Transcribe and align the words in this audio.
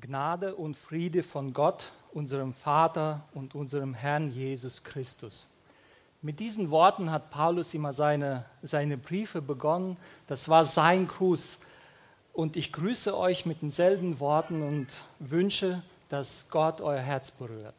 Gnade 0.00 0.54
und 0.54 0.76
Friede 0.76 1.22
von 1.22 1.52
Gott, 1.52 1.92
unserem 2.12 2.54
Vater 2.54 3.22
und 3.34 3.54
unserem 3.54 3.94
Herrn 3.94 4.30
Jesus 4.30 4.82
Christus. 4.82 5.48
Mit 6.22 6.38
diesen 6.40 6.70
Worten 6.70 7.10
hat 7.10 7.30
Paulus 7.30 7.72
immer 7.72 7.92
seine, 7.92 8.44
seine 8.62 8.98
Briefe 8.98 9.40
begonnen. 9.40 9.96
Das 10.26 10.48
war 10.48 10.64
sein 10.64 11.08
Gruß. 11.08 11.58
Und 12.32 12.56
ich 12.56 12.72
grüße 12.72 13.16
euch 13.16 13.46
mit 13.46 13.62
denselben 13.62 14.20
Worten 14.20 14.62
und 14.62 14.88
wünsche, 15.18 15.82
dass 16.08 16.46
Gott 16.50 16.80
euer 16.80 17.00
Herz 17.00 17.30
berührt. 17.30 17.74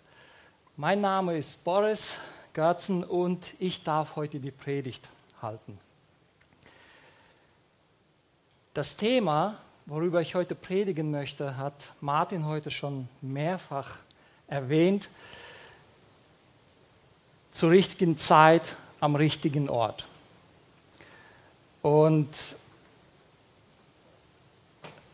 Mein 0.78 1.02
Name 1.02 1.38
ist 1.38 1.64
Boris 1.64 2.16
Görzen 2.54 3.04
und 3.04 3.54
ich 3.60 3.84
darf 3.84 4.16
heute 4.16 4.40
die 4.40 4.52
Predigt 4.52 5.08
halten. 5.42 5.80
Das 8.74 8.96
Thema 8.98 9.58
worüber 9.86 10.22
ich 10.22 10.36
heute 10.36 10.56
predigen 10.56 11.12
möchte, 11.12 11.58
hat 11.58 11.74
Martin 12.00 12.46
heute 12.46 12.72
schon 12.72 13.08
mehrfach 13.22 13.98
erwähnt. 14.48 15.10
Zur 17.54 17.72
richtigen 17.72 18.18
Zeit 18.18 18.76
am 19.00 19.16
richtigen 19.16 19.70
Ort. 19.70 20.08
Und 21.82 22.30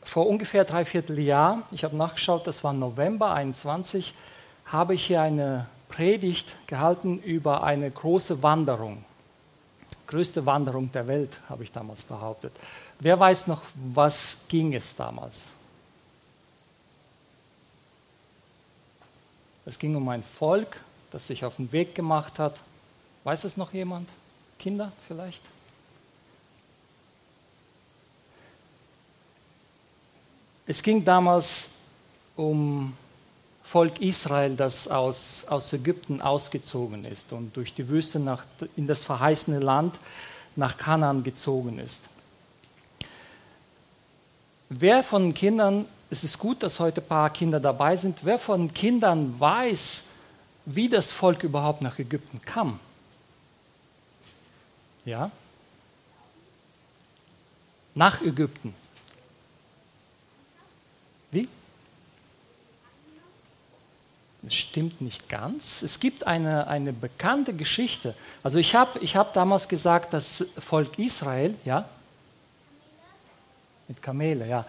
vor 0.03 0.27
ungefähr 0.27 0.65
dreiviertel 0.65 1.19
Jahr, 1.19 1.63
ich 1.71 1.83
habe 1.83 1.95
nachgeschaut, 1.95 2.47
das 2.47 2.63
war 2.63 2.73
November 2.73 3.33
21, 3.33 4.13
habe 4.65 4.93
ich 4.93 5.05
hier 5.05 5.21
eine 5.21 5.67
Predigt 5.89 6.55
gehalten 6.67 7.19
über 7.19 7.63
eine 7.63 7.89
große 7.89 8.43
Wanderung. 8.43 9.03
Größte 10.07 10.45
Wanderung 10.45 10.91
der 10.91 11.07
Welt, 11.07 11.39
habe 11.49 11.63
ich 11.63 11.71
damals 11.71 12.03
behauptet. 12.03 12.53
Wer 12.99 13.19
weiß 13.19 13.47
noch, 13.47 13.61
was 13.93 14.37
ging 14.47 14.73
es 14.73 14.95
damals? 14.95 15.43
Es 19.65 19.77
ging 19.77 19.95
um 19.95 20.07
ein 20.09 20.23
Volk, 20.23 20.79
das 21.11 21.27
sich 21.27 21.45
auf 21.45 21.57
den 21.57 21.71
Weg 21.71 21.93
gemacht 21.93 22.39
hat. 22.39 22.55
Weiß 23.23 23.43
es 23.43 23.57
noch 23.57 23.73
jemand? 23.73 24.07
Kinder 24.57 24.91
vielleicht? 25.07 25.41
Es 30.65 30.81
ging 30.81 31.05
damals 31.05 31.69
um 32.35 32.93
Volk 33.63 33.99
Israel, 34.01 34.55
das 34.55 34.87
aus, 34.87 35.45
aus 35.49 35.71
Ägypten 35.73 36.21
ausgezogen 36.21 37.05
ist 37.05 37.31
und 37.33 37.55
durch 37.55 37.73
die 37.73 37.87
Wüste 37.89 38.19
nach, 38.19 38.45
in 38.75 38.87
das 38.87 39.03
verheißene 39.03 39.59
Land 39.59 39.99
nach 40.55 40.77
Kanaan 40.77 41.23
gezogen 41.23 41.79
ist. 41.79 42.01
Wer 44.79 45.01
von 45.01 45.33
Kindern, 45.33 45.85
es 46.11 46.23
ist 46.23 46.37
gut, 46.37 46.61
dass 46.61 46.79
heute 46.79 47.01
ein 47.01 47.07
paar 47.07 47.31
Kinder 47.31 47.59
dabei 47.59 47.95
sind, 47.95 48.19
wer 48.21 48.37
von 48.37 48.71
Kindern 48.75 49.39
weiß, 49.39 50.03
wie 50.65 50.87
das 50.87 51.11
Volk 51.11 51.43
überhaupt 51.43 51.81
nach 51.81 51.97
Ägypten 51.97 52.39
kam? 52.45 52.79
Ja? 55.03 55.31
Nach 57.95 58.21
Ägypten. 58.21 58.75
Wie? 61.31 61.49
Das 64.43 64.53
stimmt 64.53 65.01
nicht 65.01 65.27
ganz. 65.27 65.81
Es 65.81 65.99
gibt 65.99 66.27
eine, 66.27 66.67
eine 66.67 66.93
bekannte 66.93 67.55
Geschichte. 67.55 68.13
Also 68.43 68.59
ich 68.59 68.75
habe 68.75 68.99
ich 68.99 69.15
hab 69.15 69.33
damals 69.33 69.67
gesagt, 69.67 70.13
das 70.13 70.45
Volk 70.59 70.99
Israel, 70.99 71.55
ja, 71.65 71.89
mit 73.87 74.01
Kamele, 74.01 74.47
ja. 74.47 74.65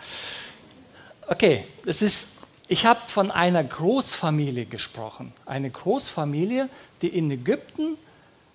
Okay, 1.26 1.64
es 1.84 2.02
ist, 2.02 2.28
ich 2.68 2.86
habe 2.86 3.00
von 3.06 3.30
einer 3.30 3.62
Großfamilie 3.62 4.66
gesprochen. 4.66 5.32
Eine 5.46 5.70
Großfamilie, 5.70 6.68
die 7.02 7.08
in 7.08 7.30
Ägypten, 7.30 7.96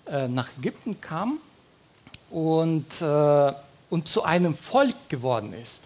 äh, 0.07 0.27
nach 0.27 0.49
Ägypten 0.57 0.99
kam 0.99 1.39
und, 2.29 3.01
äh, 3.01 3.53
und 3.89 4.07
zu 4.07 4.23
einem 4.23 4.57
Volk 4.57 4.95
geworden 5.09 5.53
ist. 5.53 5.83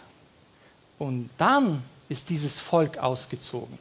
Und 0.97 1.29
dann 1.37 1.83
ist 2.09 2.29
dieses 2.29 2.59
Volk 2.59 2.97
ausgezogen. 2.97 3.77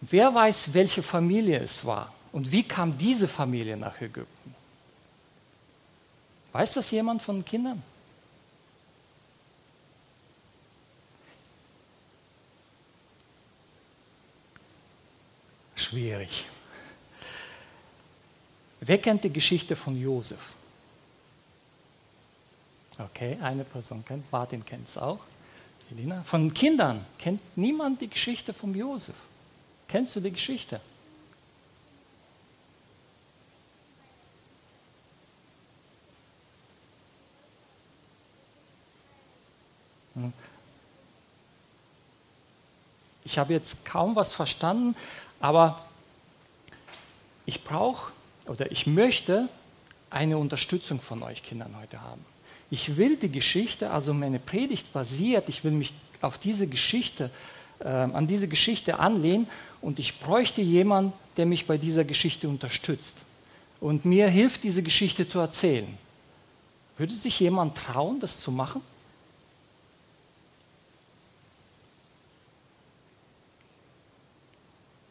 Wer 0.00 0.34
weiß, 0.34 0.74
welche 0.74 1.02
Familie 1.02 1.60
es 1.60 1.84
war 1.84 2.12
und 2.32 2.52
wie 2.52 2.62
kam 2.62 2.98
diese 2.98 3.28
Familie 3.28 3.76
nach 3.76 4.00
Ägypten? 4.00 4.54
Weiß 6.52 6.74
das 6.74 6.90
jemand 6.90 7.22
von 7.22 7.44
Kindern? 7.44 7.82
Schwierig. 15.76 16.46
Wer 18.80 18.98
kennt 18.98 19.24
die 19.24 19.32
Geschichte 19.32 19.76
von 19.76 20.00
Josef? 20.00 20.40
Okay, 22.98 23.36
eine 23.42 23.64
Person 23.64 24.04
kennt, 24.04 24.30
Martin 24.32 24.64
kennt 24.64 24.88
es 24.88 24.96
auch. 24.96 25.20
Elina. 25.90 26.22
Von 26.24 26.52
Kindern 26.52 27.04
kennt 27.18 27.40
niemand 27.56 28.00
die 28.00 28.08
Geschichte 28.08 28.52
von 28.52 28.74
Josef. 28.74 29.14
Kennst 29.86 30.16
du 30.16 30.20
die 30.20 30.32
Geschichte? 30.32 30.80
Hm. 40.14 40.32
Ich 43.24 43.38
habe 43.38 43.52
jetzt 43.52 43.84
kaum 43.84 44.16
was 44.16 44.32
verstanden, 44.32 44.96
aber 45.40 45.86
ich 47.44 47.62
brauche 47.62 48.12
oder 48.46 48.70
ich 48.70 48.86
möchte 48.86 49.48
eine 50.10 50.38
Unterstützung 50.38 51.00
von 51.00 51.22
euch 51.22 51.42
Kindern 51.42 51.74
heute 51.80 52.00
haben. 52.00 52.24
Ich 52.70 52.96
will 52.96 53.16
die 53.16 53.30
Geschichte, 53.30 53.90
also 53.90 54.12
meine 54.12 54.38
Predigt 54.38 54.92
basiert, 54.92 55.48
ich 55.48 55.62
will 55.62 55.70
mich 55.70 55.94
auf 56.20 56.38
diese 56.38 56.66
Geschichte, 56.66 57.30
äh, 57.78 57.88
an 57.88 58.26
diese 58.26 58.48
Geschichte 58.48 58.98
anlehnen 58.98 59.46
und 59.80 59.98
ich 59.98 60.18
bräuchte 60.20 60.62
jemanden, 60.62 61.12
der 61.36 61.46
mich 61.46 61.66
bei 61.66 61.78
dieser 61.78 62.04
Geschichte 62.04 62.48
unterstützt 62.48 63.16
und 63.80 64.04
mir 64.04 64.28
hilft, 64.28 64.64
diese 64.64 64.82
Geschichte 64.82 65.28
zu 65.28 65.38
erzählen. 65.38 65.98
Würde 66.98 67.14
sich 67.14 67.38
jemand 67.40 67.76
trauen, 67.76 68.20
das 68.20 68.40
zu 68.40 68.50
machen? 68.50 68.80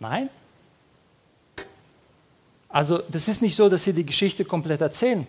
Nein? 0.10 0.30
Also 2.70 3.00
das 3.10 3.28
ist 3.28 3.42
nicht 3.42 3.56
so, 3.56 3.68
dass 3.70 3.84
Sie 3.84 3.94
die 3.94 4.06
Geschichte 4.06 4.46
komplett 4.46 4.82
erzählen. 4.82 5.26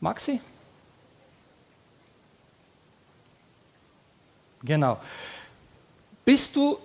Maxi? 0.00 0.40
Genau. 4.62 4.98
Bist 6.24 6.56
du, 6.56 6.78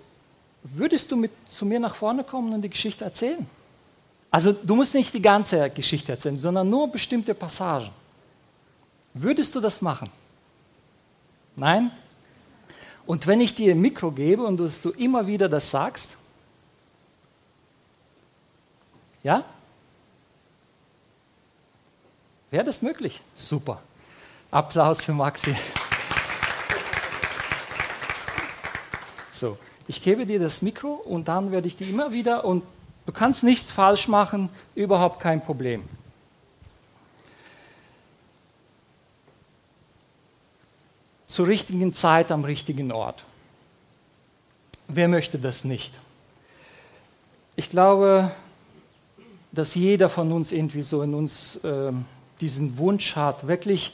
würdest 0.62 1.10
du 1.10 1.16
mit 1.16 1.32
zu 1.48 1.64
mir 1.64 1.80
nach 1.80 1.94
vorne 1.94 2.22
kommen 2.22 2.52
und 2.52 2.60
die 2.60 2.70
Geschichte 2.70 3.04
erzählen? 3.04 3.46
Also 4.30 4.52
du 4.52 4.74
musst 4.74 4.94
nicht 4.94 5.14
die 5.14 5.22
ganze 5.22 5.70
Geschichte 5.70 6.12
erzählen, 6.12 6.36
sondern 6.36 6.68
nur 6.68 6.88
bestimmte 6.88 7.34
Passagen. 7.34 7.90
Würdest 9.14 9.54
du 9.54 9.60
das 9.60 9.80
machen? 9.80 10.10
Nein? 11.56 11.90
Und 13.06 13.26
wenn 13.26 13.40
ich 13.40 13.54
dir 13.54 13.72
ein 13.72 13.80
Mikro 13.80 14.10
gebe 14.10 14.42
und 14.42 14.58
du 14.58 14.90
immer 14.90 15.26
wieder 15.26 15.48
das 15.48 15.70
sagst, 15.70 16.18
ja? 19.24 19.42
Wäre 22.52 22.64
das 22.64 22.82
möglich? 22.82 23.20
Super. 23.34 23.82
Applaus 24.52 25.02
für 25.02 25.12
Maxi. 25.12 25.56
So, 29.32 29.58
ich 29.88 30.00
gebe 30.00 30.24
dir 30.26 30.38
das 30.38 30.62
Mikro 30.62 30.92
und 30.92 31.26
dann 31.26 31.50
werde 31.50 31.66
ich 31.66 31.76
dir 31.76 31.88
immer 31.88 32.12
wieder 32.12 32.44
und 32.44 32.62
du 33.06 33.12
kannst 33.12 33.42
nichts 33.42 33.72
falsch 33.72 34.06
machen, 34.06 34.48
überhaupt 34.76 35.18
kein 35.18 35.44
Problem. 35.44 35.82
Zur 41.26 41.48
richtigen 41.48 41.92
Zeit 41.92 42.30
am 42.30 42.44
richtigen 42.44 42.92
Ort. 42.92 43.24
Wer 44.86 45.08
möchte 45.08 45.38
das 45.38 45.64
nicht? 45.64 45.92
Ich 47.56 47.70
glaube, 47.70 48.30
dass 49.54 49.74
jeder 49.74 50.08
von 50.08 50.32
uns 50.32 50.52
irgendwie 50.52 50.82
so 50.82 51.02
in 51.02 51.14
uns 51.14 51.56
äh, 51.56 51.92
diesen 52.40 52.78
Wunsch 52.78 53.16
hat, 53.16 53.46
wirklich 53.46 53.92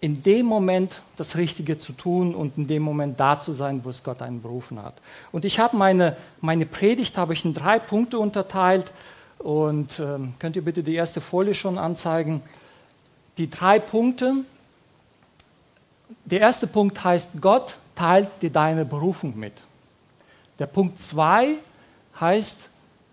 in 0.00 0.22
dem 0.22 0.46
Moment 0.46 1.02
das 1.16 1.36
Richtige 1.36 1.78
zu 1.78 1.92
tun 1.92 2.34
und 2.34 2.56
in 2.56 2.68
dem 2.68 2.82
Moment 2.82 3.18
da 3.18 3.40
zu 3.40 3.52
sein, 3.52 3.84
wo 3.84 3.90
es 3.90 4.04
Gott 4.04 4.22
einen 4.22 4.40
berufen 4.40 4.80
hat. 4.80 4.94
Und 5.32 5.44
ich 5.44 5.58
habe 5.58 5.76
meine, 5.76 6.16
meine 6.40 6.66
Predigt 6.66 7.18
habe 7.18 7.32
ich 7.32 7.44
in 7.44 7.54
drei 7.54 7.78
Punkte 7.78 8.18
unterteilt 8.18 8.92
und 9.38 9.98
äh, 9.98 10.18
könnt 10.38 10.56
ihr 10.56 10.64
bitte 10.64 10.82
die 10.82 10.94
erste 10.94 11.20
Folie 11.20 11.54
schon 11.54 11.78
anzeigen. 11.78 12.42
Die 13.38 13.50
drei 13.50 13.78
Punkte. 13.78 14.34
Der 16.24 16.40
erste 16.40 16.66
Punkt 16.66 17.02
heißt 17.02 17.30
Gott, 17.40 17.76
teilt 17.94 18.30
dir 18.40 18.50
deine 18.50 18.84
Berufung 18.84 19.36
mit. 19.38 19.54
Der 20.58 20.66
Punkt 20.66 21.00
2 21.00 21.56
heißt, 22.18 22.58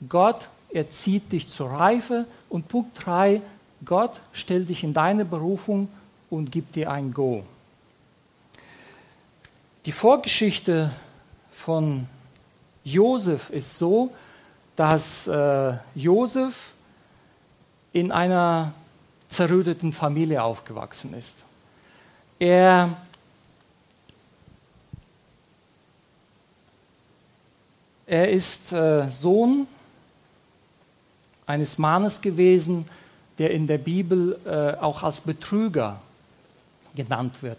Gott 0.07 0.50
erzieht 0.74 1.31
dich 1.31 1.47
zur 1.47 1.71
Reife. 1.71 2.25
Und 2.50 2.68
Punkt 2.68 3.06
3, 3.06 3.42
Gott 3.83 4.19
stellt 4.33 4.69
dich 4.69 4.83
in 4.83 4.94
deine 4.94 5.25
Berufung 5.25 5.89
und 6.30 6.51
gibt 6.51 6.75
dir 6.75 6.92
ein 6.92 7.13
Go. 7.13 7.44
Die 9.86 9.92
Vorgeschichte 9.92 10.92
von 11.51 12.07
Josef 12.83 13.50
ist 13.50 13.77
so, 13.77 14.12
dass 14.75 15.27
äh, 15.27 15.74
Josef 15.94 16.71
in 17.94 18.12
einer 18.12 18.74
zerrütteten 19.30 19.94
Familie 19.94 20.44
aufgewachsen 20.44 21.13
ist. 21.13 21.38
Er 22.39 22.97
Er 28.07 28.30
ist 28.30 28.71
äh, 28.71 29.09
Sohn 29.09 29.65
eines 31.45 31.77
Mannes 31.77 32.21
gewesen, 32.21 32.86
der 33.38 33.51
in 33.51 33.68
der 33.68 33.77
Bibel 33.77 34.39
äh, 34.45 34.81
auch 34.81 35.03
als 35.03 35.21
Betrüger 35.21 36.00
genannt 36.95 37.42
wird. 37.42 37.57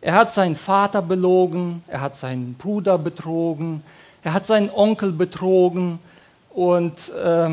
Er 0.00 0.14
hat 0.14 0.32
seinen 0.32 0.56
Vater 0.56 1.02
belogen, 1.02 1.82
er 1.88 2.00
hat 2.00 2.16
seinen 2.16 2.54
Bruder 2.54 2.98
betrogen, 2.98 3.82
er 4.22 4.32
hat 4.32 4.46
seinen 4.46 4.70
Onkel 4.70 5.12
betrogen 5.12 5.98
und 6.50 7.08
äh, 7.10 7.50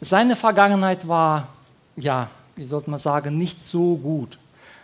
seine 0.00 0.36
Vergangenheit 0.36 1.08
war, 1.08 1.48
ja, 1.96 2.28
wie 2.54 2.66
sollte 2.66 2.90
man 2.90 3.00
sagen, 3.00 3.38
nicht 3.38 3.66
so 3.66 3.96
gut. 3.96 4.38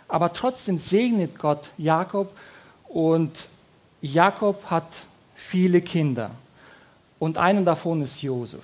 Aber 0.07 0.33
trotzdem 0.33 0.77
segnet 0.77 1.39
Gott 1.39 1.69
Jakob 1.77 2.31
und 2.87 3.49
Jakob 4.01 4.65
hat 4.65 4.87
viele 5.35 5.81
Kinder 5.81 6.31
und 7.19 7.37
einen 7.37 7.63
davon 7.63 8.01
ist 8.01 8.21
Josef. 8.21 8.63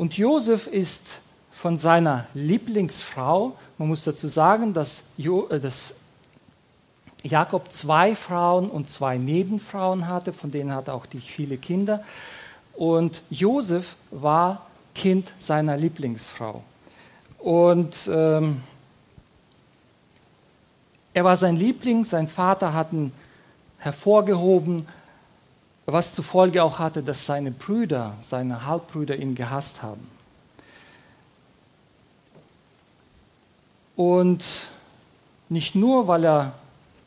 Und 0.00 0.16
Josef 0.16 0.66
ist 0.66 1.18
von 1.52 1.76
seiner 1.76 2.24
Lieblingsfrau, 2.32 3.54
man 3.76 3.88
muss 3.88 4.02
dazu 4.02 4.28
sagen, 4.28 4.72
dass, 4.72 5.02
jo, 5.18 5.46
äh, 5.48 5.60
dass 5.60 5.92
Jakob 7.22 7.70
zwei 7.70 8.14
Frauen 8.14 8.70
und 8.70 8.88
zwei 8.90 9.18
Nebenfrauen 9.18 10.08
hatte, 10.08 10.32
von 10.32 10.50
denen 10.50 10.74
hatte 10.74 10.94
auch 10.94 11.04
die 11.04 11.20
viele 11.20 11.58
Kinder. 11.58 12.02
Und 12.72 13.20
Josef 13.28 13.94
war 14.10 14.64
Kind 14.94 15.32
seiner 15.38 15.76
Lieblingsfrau. 15.76 16.62
Und 17.38 18.08
ähm, 18.10 18.62
er 21.12 21.24
war 21.24 21.36
sein 21.36 21.56
Liebling, 21.56 22.06
sein 22.06 22.26
Vater 22.26 22.72
hat 22.72 22.94
ihn 22.94 23.12
hervorgehoben 23.76 24.88
was 25.86 26.14
zur 26.14 26.24
Folge 26.24 26.62
auch 26.62 26.78
hatte, 26.78 27.02
dass 27.02 27.26
seine 27.26 27.50
Brüder, 27.50 28.14
seine 28.20 28.66
Halbbrüder 28.66 29.16
ihn 29.16 29.34
gehasst 29.34 29.82
haben. 29.82 30.06
Und 33.96 34.44
nicht 35.48 35.74
nur, 35.74 36.06
weil 36.06 36.24
er 36.24 36.54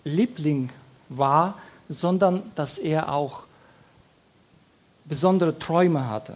Liebling 0.04 0.70
war, 1.10 1.56
sondern 1.90 2.44
dass 2.56 2.78
er 2.78 3.12
auch 3.12 3.44
besondere 5.06 5.58
Träume 5.58 6.10
hatte. 6.10 6.36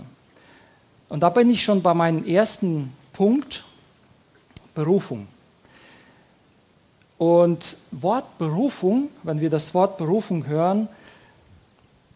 Und 1.09 1.21
da 1.21 1.29
bin 1.29 1.49
ich 1.49 1.63
schon 1.63 1.81
bei 1.81 1.93
meinem 1.93 2.25
ersten 2.25 2.93
Punkt, 3.13 3.63
Berufung. 4.73 5.27
Und 7.17 7.77
Wort 7.91 8.37
Berufung, 8.37 9.09
wenn 9.23 9.41
wir 9.41 9.49
das 9.49 9.73
Wort 9.73 9.97
Berufung 9.97 10.45
hören, 10.45 10.87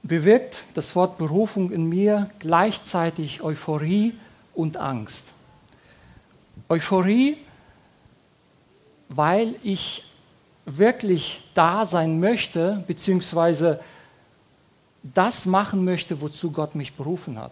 bewirkt 0.03 0.63
das 0.74 0.95
Wort 0.95 1.18
Berufung 1.18 1.71
in 1.71 1.88
mir 1.88 2.30
gleichzeitig 2.39 3.42
Euphorie 3.42 4.18
und 4.53 4.77
Angst. 4.77 5.27
Euphorie, 6.69 7.38
weil 9.09 9.56
ich 9.63 10.06
wirklich 10.65 11.44
da 11.53 11.86
sein 11.86 12.19
möchte, 12.19 12.83
beziehungsweise 12.88 13.80
das 15.03 15.45
machen 15.45 15.83
möchte, 15.83 16.21
wozu 16.21 16.51
Gott 16.51 16.75
mich 16.75 16.94
berufen 16.94 17.39
hat. 17.39 17.51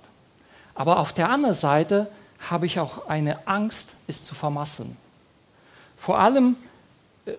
Aber 0.75 0.99
auf 0.99 1.13
der 1.13 1.29
anderen 1.29 1.55
Seite 1.55 2.09
habe 2.39 2.65
ich 2.65 2.79
auch 2.79 3.07
eine 3.07 3.47
Angst, 3.47 3.89
es 4.07 4.25
zu 4.25 4.35
vermassen. 4.35 4.95
Vor 5.97 6.19
allem, 6.19 6.55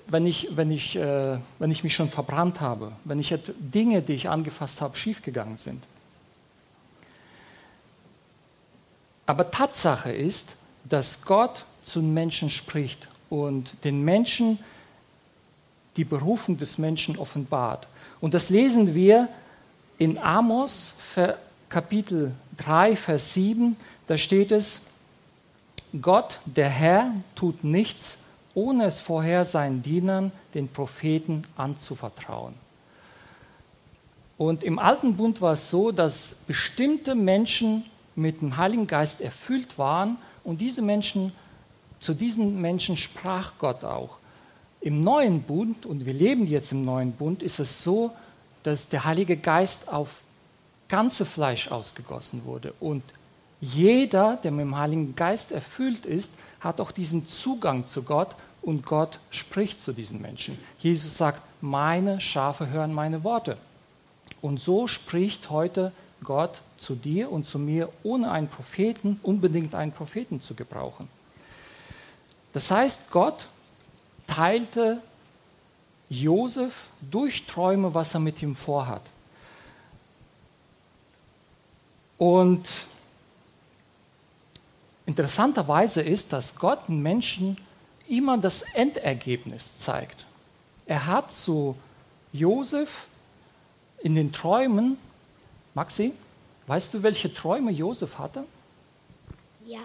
wenn 0.06 0.26
ich, 0.26 0.48
wenn, 0.56 0.70
ich, 0.70 0.96
äh, 0.96 1.38
wenn 1.58 1.70
ich 1.70 1.84
mich 1.84 1.94
schon 1.94 2.08
verbrannt 2.08 2.60
habe, 2.60 2.92
wenn 3.04 3.18
ich 3.18 3.34
Dinge, 3.58 4.02
die 4.02 4.14
ich 4.14 4.28
angefasst 4.28 4.80
habe, 4.80 4.96
schiefgegangen 4.96 5.56
sind. 5.56 5.82
Aber 9.26 9.50
Tatsache 9.50 10.10
ist, 10.12 10.48
dass 10.84 11.22
Gott 11.22 11.64
zu 11.84 12.00
den 12.00 12.12
Menschen 12.12 12.50
spricht 12.50 13.08
und 13.28 13.72
den 13.84 14.04
Menschen 14.04 14.58
die 15.96 16.04
Berufung 16.04 16.58
des 16.58 16.78
Menschen 16.78 17.16
offenbart. 17.16 17.86
Und 18.20 18.34
das 18.34 18.50
lesen 18.50 18.94
wir 18.94 19.28
in 19.98 20.18
Amos 20.18 20.94
Kapitel 21.68 22.32
3, 22.56 22.96
Vers 22.96 23.34
7. 23.34 23.76
Da 24.06 24.18
steht 24.18 24.50
es, 24.50 24.80
Gott, 26.00 26.40
der 26.44 26.68
Herr, 26.68 27.12
tut 27.34 27.64
nichts 27.64 28.18
ohne 28.54 28.84
es 28.86 29.00
vorher 29.00 29.44
seinen 29.44 29.82
Dienern, 29.82 30.32
den 30.54 30.68
Propheten, 30.68 31.42
anzuvertrauen. 31.56 32.54
Und 34.38 34.64
im 34.64 34.78
Alten 34.78 35.16
Bund 35.16 35.40
war 35.40 35.52
es 35.52 35.68
so, 35.70 35.92
dass 35.92 36.34
bestimmte 36.46 37.14
Menschen 37.14 37.84
mit 38.16 38.40
dem 38.40 38.56
Heiligen 38.56 38.86
Geist 38.86 39.20
erfüllt 39.20 39.78
waren 39.78 40.16
und 40.44 40.60
diese 40.60 40.82
Menschen, 40.82 41.32
zu 42.00 42.14
diesen 42.14 42.60
Menschen 42.60 42.96
sprach 42.96 43.52
Gott 43.58 43.84
auch. 43.84 44.16
Im 44.80 45.00
Neuen 45.00 45.42
Bund, 45.42 45.84
und 45.84 46.06
wir 46.06 46.14
leben 46.14 46.46
jetzt 46.46 46.72
im 46.72 46.86
Neuen 46.86 47.12
Bund, 47.12 47.42
ist 47.42 47.58
es 47.58 47.82
so, 47.82 48.12
dass 48.62 48.88
der 48.88 49.04
Heilige 49.04 49.36
Geist 49.36 49.92
auf 49.92 50.08
ganze 50.88 51.26
Fleisch 51.26 51.68
ausgegossen 51.70 52.44
wurde. 52.44 52.72
Und 52.80 53.02
jeder, 53.60 54.38
der 54.42 54.50
mit 54.50 54.60
dem 54.64 54.76
Heiligen 54.76 55.14
Geist 55.14 55.52
erfüllt 55.52 56.06
ist, 56.06 56.30
hat 56.60 56.80
auch 56.80 56.92
diesen 56.92 57.26
Zugang 57.26 57.86
zu 57.86 58.02
Gott 58.02 58.34
und 58.62 58.84
Gott 58.84 59.18
spricht 59.30 59.80
zu 59.80 59.92
diesen 59.92 60.20
Menschen. 60.20 60.58
Jesus 60.78 61.16
sagt, 61.16 61.42
meine 61.60 62.20
Schafe 62.20 62.68
hören 62.68 62.92
meine 62.92 63.24
Worte. 63.24 63.56
Und 64.42 64.60
so 64.60 64.86
spricht 64.86 65.50
heute 65.50 65.92
Gott 66.22 66.60
zu 66.78 66.94
dir 66.94 67.30
und 67.30 67.46
zu 67.46 67.58
mir, 67.58 67.90
ohne 68.02 68.30
einen 68.30 68.48
Propheten, 68.48 69.18
unbedingt 69.22 69.74
einen 69.74 69.92
Propheten 69.92 70.40
zu 70.40 70.54
gebrauchen. 70.54 71.08
Das 72.52 72.70
heißt, 72.70 73.10
Gott 73.10 73.46
teilte 74.26 75.00
Josef 76.08 76.88
durch 77.10 77.46
Träume, 77.46 77.94
was 77.94 78.14
er 78.14 78.20
mit 78.20 78.42
ihm 78.42 78.56
vorhat. 78.56 79.02
Und 82.18 82.68
interessanterweise 85.10 86.02
ist, 86.02 86.32
dass 86.32 86.54
Gott 86.54 86.88
Menschen 86.88 87.56
immer 88.06 88.38
das 88.38 88.62
Endergebnis 88.62 89.76
zeigt. 89.76 90.24
Er 90.86 91.06
hat 91.06 91.32
zu 91.32 91.76
Josef 92.32 93.06
in 94.02 94.14
den 94.14 94.32
Träumen, 94.32 94.98
Maxi, 95.74 96.12
weißt 96.68 96.94
du, 96.94 97.02
welche 97.02 97.34
Träume 97.34 97.72
Josef 97.72 98.18
hatte? 98.18 98.44
Ja. 99.64 99.80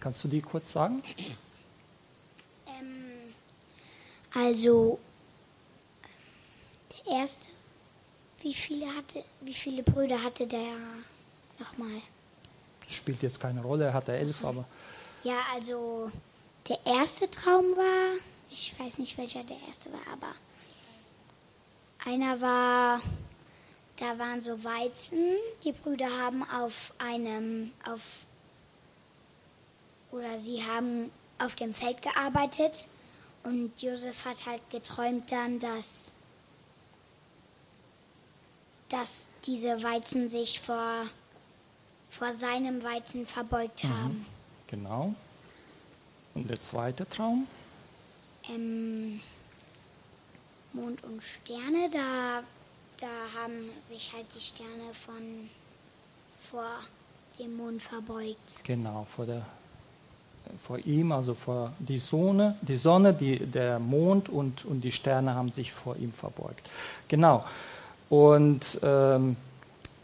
Kannst 0.00 0.22
du 0.22 0.28
die 0.28 0.42
kurz 0.42 0.70
sagen? 0.70 1.02
Ähm, 2.66 3.32
also, 4.34 4.98
der 6.90 7.20
erste, 7.20 7.48
wie 8.42 8.52
viele, 8.52 8.86
hatte, 8.94 9.24
wie 9.40 9.54
viele 9.54 9.82
Brüder 9.82 10.22
hatte 10.22 10.46
der 10.46 10.76
nochmal? 11.58 12.02
Spielt 12.88 13.22
jetzt 13.22 13.40
keine 13.40 13.62
Rolle, 13.62 13.86
er 13.86 13.94
hatte 13.94 14.12
elf, 14.12 14.44
aber. 14.44 14.64
Ja, 15.22 15.38
also 15.54 16.10
der 16.68 16.78
erste 16.84 17.30
Traum 17.30 17.64
war, 17.76 18.18
ich 18.50 18.74
weiß 18.78 18.98
nicht 18.98 19.16
welcher 19.18 19.44
der 19.44 19.56
erste 19.66 19.92
war, 19.92 20.00
aber 20.12 20.34
einer 22.04 22.40
war, 22.40 23.00
da 23.96 24.18
waren 24.18 24.42
so 24.42 24.62
Weizen, 24.64 25.36
die 25.64 25.72
Brüder 25.72 26.08
haben 26.20 26.42
auf 26.50 26.92
einem, 26.98 27.72
auf, 27.86 28.20
oder 30.10 30.38
sie 30.38 30.62
haben 30.64 31.10
auf 31.38 31.54
dem 31.54 31.74
Feld 31.74 32.02
gearbeitet 32.02 32.88
und 33.44 33.80
Josef 33.80 34.24
hat 34.24 34.46
halt 34.46 34.70
geträumt 34.70 35.30
dann, 35.30 35.58
dass, 35.58 36.12
dass 38.88 39.28
diese 39.44 39.82
Weizen 39.82 40.28
sich 40.28 40.60
vor 40.60 41.06
vor 42.12 42.30
seinem 42.32 42.84
Weizen 42.84 43.26
verbeugt 43.26 43.84
mhm. 43.84 43.88
haben. 43.88 44.26
Genau. 44.68 45.14
Und 46.34 46.48
der 46.48 46.60
zweite 46.60 47.08
Traum? 47.08 47.46
Ähm, 48.48 49.20
Mond 50.72 51.02
und 51.04 51.22
Sterne, 51.22 51.88
da, 51.90 52.42
da 52.98 53.40
haben 53.40 53.70
sich 53.88 54.12
halt 54.12 54.26
die 54.34 54.40
Sterne 54.40 54.92
von 54.92 55.48
vor 56.50 56.66
dem 57.38 57.56
Mond 57.56 57.82
verbeugt. 57.82 58.62
Genau, 58.64 59.06
vor, 59.16 59.26
der, 59.26 59.46
vor 60.66 60.78
ihm, 60.78 61.12
also 61.12 61.34
vor 61.34 61.72
die 61.78 61.98
Sonne, 61.98 62.58
die 62.62 62.76
Sonne, 62.76 63.14
die, 63.14 63.38
der 63.38 63.78
Mond 63.78 64.28
und, 64.28 64.64
und 64.64 64.82
die 64.82 64.92
Sterne 64.92 65.34
haben 65.34 65.50
sich 65.50 65.72
vor 65.72 65.96
ihm 65.96 66.12
verbeugt. 66.12 66.68
Genau. 67.08 67.44
Und 68.10 68.78
ähm, 68.82 69.36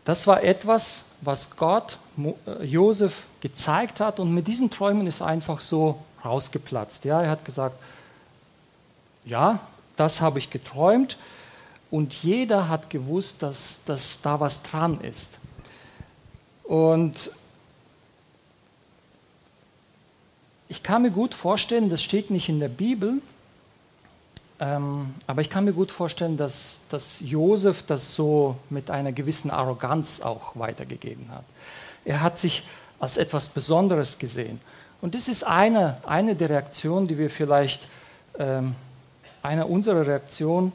das 0.09 0.27
war 0.27 0.43
etwas, 0.43 1.05
was 1.21 1.51
Gott 1.51 1.99
äh, 2.17 2.65
Josef 2.65 3.25
gezeigt 3.43 4.01
hat 4.01 4.19
und 4.19 4.33
mit 4.33 4.49
diesen 4.49 4.71
Träumen 4.71 5.07
ist 5.07 5.21
einfach 5.21 5.61
so 5.61 6.03
rausgeplatzt. 6.25 7.05
Ja, 7.05 7.21
er 7.21 7.31
hat 7.31 7.45
gesagt, 7.45 7.77
ja, 9.27 9.61
das 9.99 10.23
habe 10.23 10.39
ich 10.39 10.49
geträumt 10.49 11.19
und 11.91 12.15
jeder 12.15 12.71
hat 12.71 12.89
gewusst, 12.89 13.43
dass, 13.43 13.81
dass 13.85 14.23
da 14.23 14.41
was 14.41 14.63
dran 14.63 14.99
ist. 15.03 15.31
Und 16.65 17.31
ich 20.71 20.83
kann 20.83 21.03
mir 21.03 21.11
gut 21.11 21.35
vorstellen, 21.35 21.91
das 21.91 22.03
steht 22.03 22.31
nicht 22.31 22.49
in 22.49 22.61
der 22.61 22.69
Bibel, 22.69 23.21
ähm, 24.61 25.15
aber 25.27 25.41
ich 25.41 25.51
kann 25.51 25.65
mir 25.65 25.73
gut 25.73 25.93
vorstellen, 25.93 26.37
dass, 26.37 26.81
dass 26.91 27.21
Josef 27.21 27.85
das 27.85 28.15
so 28.15 28.57
mit 28.71 28.91
einer 28.91 29.13
gewissen 29.13 29.51
Arroganz 29.51 30.21
auch 30.21 30.57
weitergegeben 30.57 31.31
hat. 31.31 31.45
Er 32.05 32.23
hat 32.23 32.39
sich 32.39 32.65
als 32.99 33.17
etwas 33.17 33.49
Besonderes 33.49 34.19
gesehen. 34.19 34.61
Und 35.01 35.15
das 35.15 35.29
ist 35.29 35.45
eine, 35.45 35.99
eine 36.05 36.35
der 36.35 36.51
Reaktionen, 36.51 37.07
die 37.07 37.19
wir 37.19 37.31
vielleicht, 37.31 37.87
ähm, 38.39 38.75
eine 39.43 39.67
unserer 39.67 40.05
Reaktionen, 40.05 40.73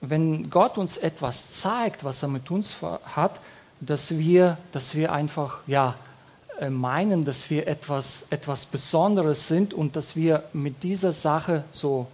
wenn 0.00 0.50
Gott 0.50 0.78
uns 0.78 0.96
etwas 0.96 1.60
zeigt, 1.60 2.04
was 2.04 2.22
er 2.22 2.28
mit 2.28 2.50
uns 2.50 2.74
hat, 3.04 3.40
dass 3.80 4.16
wir, 4.16 4.58
dass 4.70 4.94
wir 4.94 5.12
einfach 5.12 5.58
ja, 5.66 5.96
äh, 6.60 6.70
meinen, 6.70 7.24
dass 7.24 7.50
wir 7.50 7.66
etwas, 7.66 8.24
etwas 8.30 8.66
Besonderes 8.66 9.48
sind 9.48 9.74
und 9.74 9.96
dass 9.96 10.14
wir 10.14 10.44
mit 10.52 10.84
dieser 10.84 11.12
Sache 11.12 11.64
so 11.72 12.06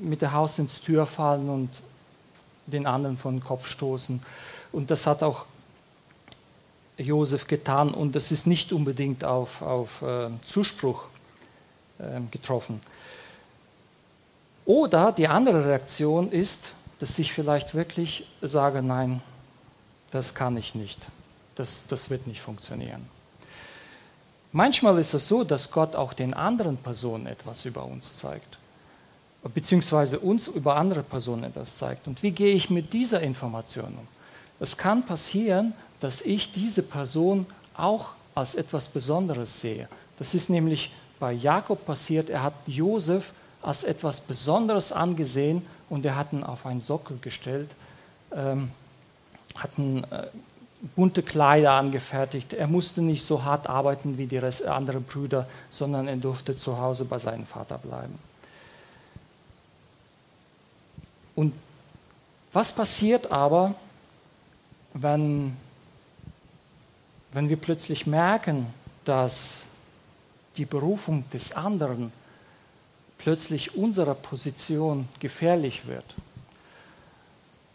mit 0.00 0.22
der 0.22 0.32
Haus 0.32 0.58
ins 0.58 0.80
Tür 0.80 1.06
fallen 1.06 1.48
und 1.48 1.70
den 2.66 2.86
anderen 2.86 3.16
vor 3.16 3.30
den 3.30 3.42
Kopf 3.42 3.66
stoßen. 3.66 4.22
Und 4.72 4.90
das 4.90 5.06
hat 5.06 5.22
auch 5.22 5.46
Josef 6.96 7.46
getan 7.46 7.92
und 7.94 8.14
das 8.14 8.30
ist 8.32 8.46
nicht 8.46 8.72
unbedingt 8.72 9.24
auf, 9.24 9.62
auf 9.62 10.02
äh, 10.02 10.30
Zuspruch 10.46 11.04
äh, 11.98 12.20
getroffen. 12.30 12.80
Oder 14.64 15.12
die 15.12 15.28
andere 15.28 15.66
Reaktion 15.66 16.30
ist, 16.30 16.72
dass 17.00 17.18
ich 17.18 17.32
vielleicht 17.32 17.74
wirklich 17.74 18.26
sage, 18.40 18.82
nein, 18.82 19.20
das 20.12 20.34
kann 20.34 20.56
ich 20.56 20.74
nicht. 20.74 21.00
Das, 21.56 21.84
das 21.88 22.10
wird 22.10 22.26
nicht 22.26 22.40
funktionieren. 22.40 23.08
Manchmal 24.52 24.98
ist 24.98 25.14
es 25.14 25.26
so, 25.26 25.44
dass 25.44 25.70
Gott 25.70 25.96
auch 25.96 26.12
den 26.12 26.34
anderen 26.34 26.76
Personen 26.76 27.26
etwas 27.26 27.64
über 27.64 27.84
uns 27.84 28.18
zeigt, 28.18 28.58
beziehungsweise 29.48 30.20
uns 30.20 30.46
über 30.46 30.76
andere 30.76 31.02
Personen 31.02 31.44
etwas 31.44 31.78
zeigt. 31.78 32.06
Und 32.06 32.22
wie 32.22 32.30
gehe 32.30 32.54
ich 32.54 32.70
mit 32.70 32.92
dieser 32.92 33.20
Information 33.20 33.86
um? 33.86 34.08
Es 34.60 34.76
kann 34.76 35.04
passieren, 35.04 35.74
dass 36.00 36.22
ich 36.22 36.52
diese 36.52 36.82
Person 36.82 37.46
auch 37.76 38.10
als 38.34 38.54
etwas 38.54 38.88
Besonderes 38.88 39.60
sehe. 39.60 39.88
Das 40.18 40.34
ist 40.34 40.48
nämlich 40.48 40.92
bei 41.18 41.32
Jakob 41.32 41.84
passiert. 41.84 42.30
Er 42.30 42.42
hat 42.42 42.54
Josef 42.66 43.32
als 43.60 43.84
etwas 43.84 44.20
Besonderes 44.20 44.92
angesehen 44.92 45.66
und 45.88 46.04
er 46.04 46.16
hat 46.16 46.32
ihn 46.32 46.44
auf 46.44 46.66
einen 46.66 46.80
Sockel 46.80 47.18
gestellt. 47.20 47.70
Ähm, 48.34 48.70
hatten 49.56 50.04
äh, 50.04 50.26
bunte 50.96 51.22
Kleider 51.22 51.72
angefertigt. 51.72 52.52
Er 52.52 52.66
musste 52.66 53.02
nicht 53.02 53.24
so 53.24 53.44
hart 53.44 53.68
arbeiten 53.68 54.18
wie 54.18 54.26
die 54.26 54.40
anderen 54.66 55.04
Brüder, 55.04 55.48
sondern 55.70 56.08
er 56.08 56.16
durfte 56.16 56.56
zu 56.56 56.78
Hause 56.78 57.04
bei 57.04 57.18
seinem 57.18 57.46
Vater 57.46 57.78
bleiben. 57.78 58.18
Und 61.34 61.54
was 62.52 62.72
passiert 62.72 63.30
aber, 63.30 63.74
wenn, 64.94 65.56
wenn 67.32 67.48
wir 67.48 67.56
plötzlich 67.56 68.06
merken, 68.06 68.66
dass 69.04 69.66
die 70.56 70.66
Berufung 70.66 71.24
des 71.32 71.52
anderen 71.52 72.12
plötzlich 73.18 73.74
unserer 73.74 74.14
Position 74.14 75.08
gefährlich 75.18 75.86
wird? 75.86 76.04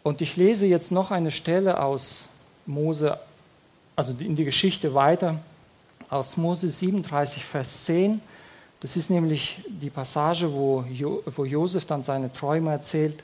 Und 0.02 0.20
ich 0.20 0.36
lese 0.36 0.66
jetzt 0.66 0.92
noch 0.92 1.10
eine 1.10 1.30
Stelle 1.30 1.82
aus 1.82 2.28
Mose, 2.66 3.18
also 3.96 4.14
in 4.18 4.36
die 4.36 4.44
Geschichte 4.44 4.94
weiter, 4.94 5.40
aus 6.08 6.36
Mose 6.36 6.68
37, 6.68 7.44
Vers 7.44 7.84
10. 7.84 8.20
Das 8.80 8.96
ist 8.96 9.10
nämlich 9.10 9.58
die 9.66 9.90
Passage, 9.90 10.50
wo, 10.52 10.84
jo, 10.88 11.22
wo 11.26 11.44
Josef 11.44 11.84
dann 11.84 12.02
seine 12.02 12.32
Träume 12.32 12.70
erzählt. 12.70 13.22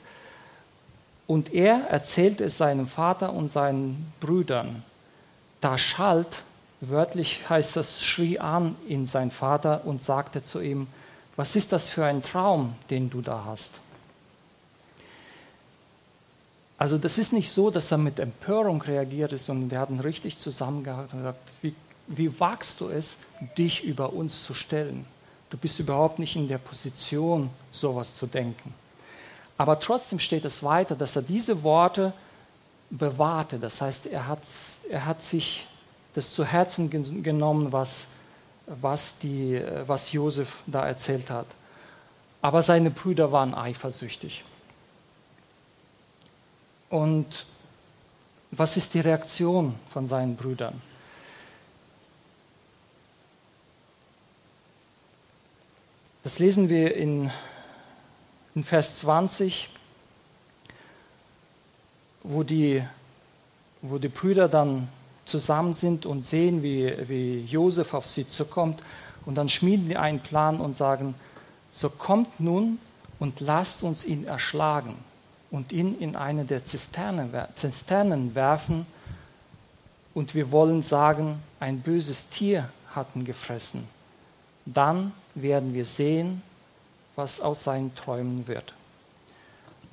Und 1.27 1.53
er 1.53 1.87
erzählt 1.89 2.41
es 2.41 2.57
seinem 2.57 2.87
Vater 2.87 3.33
und 3.33 3.51
seinen 3.51 4.13
Brüdern. 4.19 4.83
Da 5.59 5.77
schalt, 5.77 6.43
wörtlich 6.81 7.49
heißt 7.49 7.75
das, 7.75 8.03
schrie 8.03 8.39
an 8.39 8.75
in 8.87 9.07
sein 9.07 9.31
Vater 9.31 9.85
und 9.85 10.03
sagte 10.03 10.43
zu 10.43 10.61
ihm, 10.61 10.87
was 11.35 11.55
ist 11.55 11.71
das 11.71 11.89
für 11.89 12.05
ein 12.05 12.21
Traum, 12.21 12.75
den 12.89 13.09
du 13.09 13.21
da 13.21 13.43
hast? 13.45 13.71
Also 16.77 16.97
das 16.97 17.17
ist 17.17 17.33
nicht 17.33 17.51
so, 17.51 17.71
dass 17.71 17.91
er 17.91 17.97
mit 17.97 18.19
Empörung 18.19 18.81
reagiert 18.81 19.31
ist, 19.31 19.45
sondern 19.45 19.69
der 19.69 19.79
hat 19.79 19.89
ihn 19.89 19.99
richtig 19.99 20.37
zusammengehalten 20.37 21.13
und 21.13 21.25
gesagt, 21.25 21.39
wie, 21.61 21.73
wie 22.07 22.39
wagst 22.39 22.81
du 22.81 22.89
es, 22.89 23.17
dich 23.57 23.83
über 23.83 24.13
uns 24.13 24.43
zu 24.43 24.53
stellen? 24.53 25.05
Du 25.49 25.57
bist 25.57 25.79
überhaupt 25.79 26.19
nicht 26.19 26.35
in 26.35 26.47
der 26.47 26.57
Position, 26.57 27.49
sowas 27.71 28.15
zu 28.15 28.27
denken. 28.27 28.73
Aber 29.57 29.79
trotzdem 29.79 30.19
steht 30.19 30.45
es 30.45 30.63
weiter, 30.63 30.95
dass 30.95 31.15
er 31.15 31.21
diese 31.21 31.63
Worte 31.63 32.13
bewahrte. 32.89 33.57
Das 33.57 33.81
heißt, 33.81 34.07
er 34.07 34.27
hat, 34.27 34.39
er 34.89 35.05
hat 35.05 35.21
sich 35.21 35.65
das 36.13 36.33
zu 36.33 36.45
Herzen 36.45 36.89
genommen, 37.23 37.71
was, 37.71 38.07
was, 38.67 39.17
die, 39.19 39.61
was 39.85 40.11
Josef 40.11 40.61
da 40.65 40.85
erzählt 40.85 41.29
hat. 41.29 41.47
Aber 42.41 42.61
seine 42.61 42.91
Brüder 42.91 43.31
waren 43.31 43.53
eifersüchtig. 43.53 44.43
Und 46.89 47.45
was 48.51 48.77
ist 48.77 48.93
die 48.93 48.99
Reaktion 48.99 49.75
von 49.91 50.07
seinen 50.07 50.35
Brüdern? 50.35 50.81
Das 56.23 56.39
lesen 56.39 56.69
wir 56.69 56.95
in, 56.95 57.31
in 58.55 58.63
Vers 58.63 58.99
20, 58.99 59.69
wo 62.23 62.43
die, 62.43 62.81
wo 63.81 63.97
die 63.97 64.07
Brüder 64.07 64.47
dann 64.47 64.87
zusammen 65.25 65.73
sind 65.73 66.05
und 66.05 66.23
sehen, 66.23 66.63
wie, 66.63 66.93
wie 67.07 67.41
Josef 67.41 67.93
auf 67.93 68.07
sie 68.07 68.27
zukommt. 68.27 68.81
Und 69.25 69.35
dann 69.35 69.49
schmieden 69.49 69.89
die 69.89 69.97
einen 69.97 70.21
Plan 70.21 70.59
und 70.61 70.77
sagen, 70.77 71.15
so 71.73 71.89
kommt 71.89 72.39
nun 72.39 72.79
und 73.19 73.41
lasst 73.41 73.83
uns 73.83 74.05
ihn 74.05 74.25
erschlagen 74.25 74.95
und 75.51 75.73
ihn 75.73 75.99
in 75.99 76.15
eine 76.15 76.45
der 76.45 76.65
Zisternen, 76.65 77.31
Zisternen 77.55 78.35
werfen 78.35 78.87
und 80.13 80.33
wir 80.33 80.51
wollen 80.51 80.81
sagen, 80.81 81.41
ein 81.59 81.81
böses 81.81 82.29
Tier 82.29 82.69
hat 82.93 83.15
ihn 83.15 83.25
gefressen. 83.25 83.87
Dann 84.65 85.11
werden 85.33 85.73
wir 85.73 85.85
sehen, 85.85 86.41
was 87.15 87.39
aus 87.39 87.63
seinen 87.63 87.95
Träumen 87.95 88.47
wird. 88.47 88.73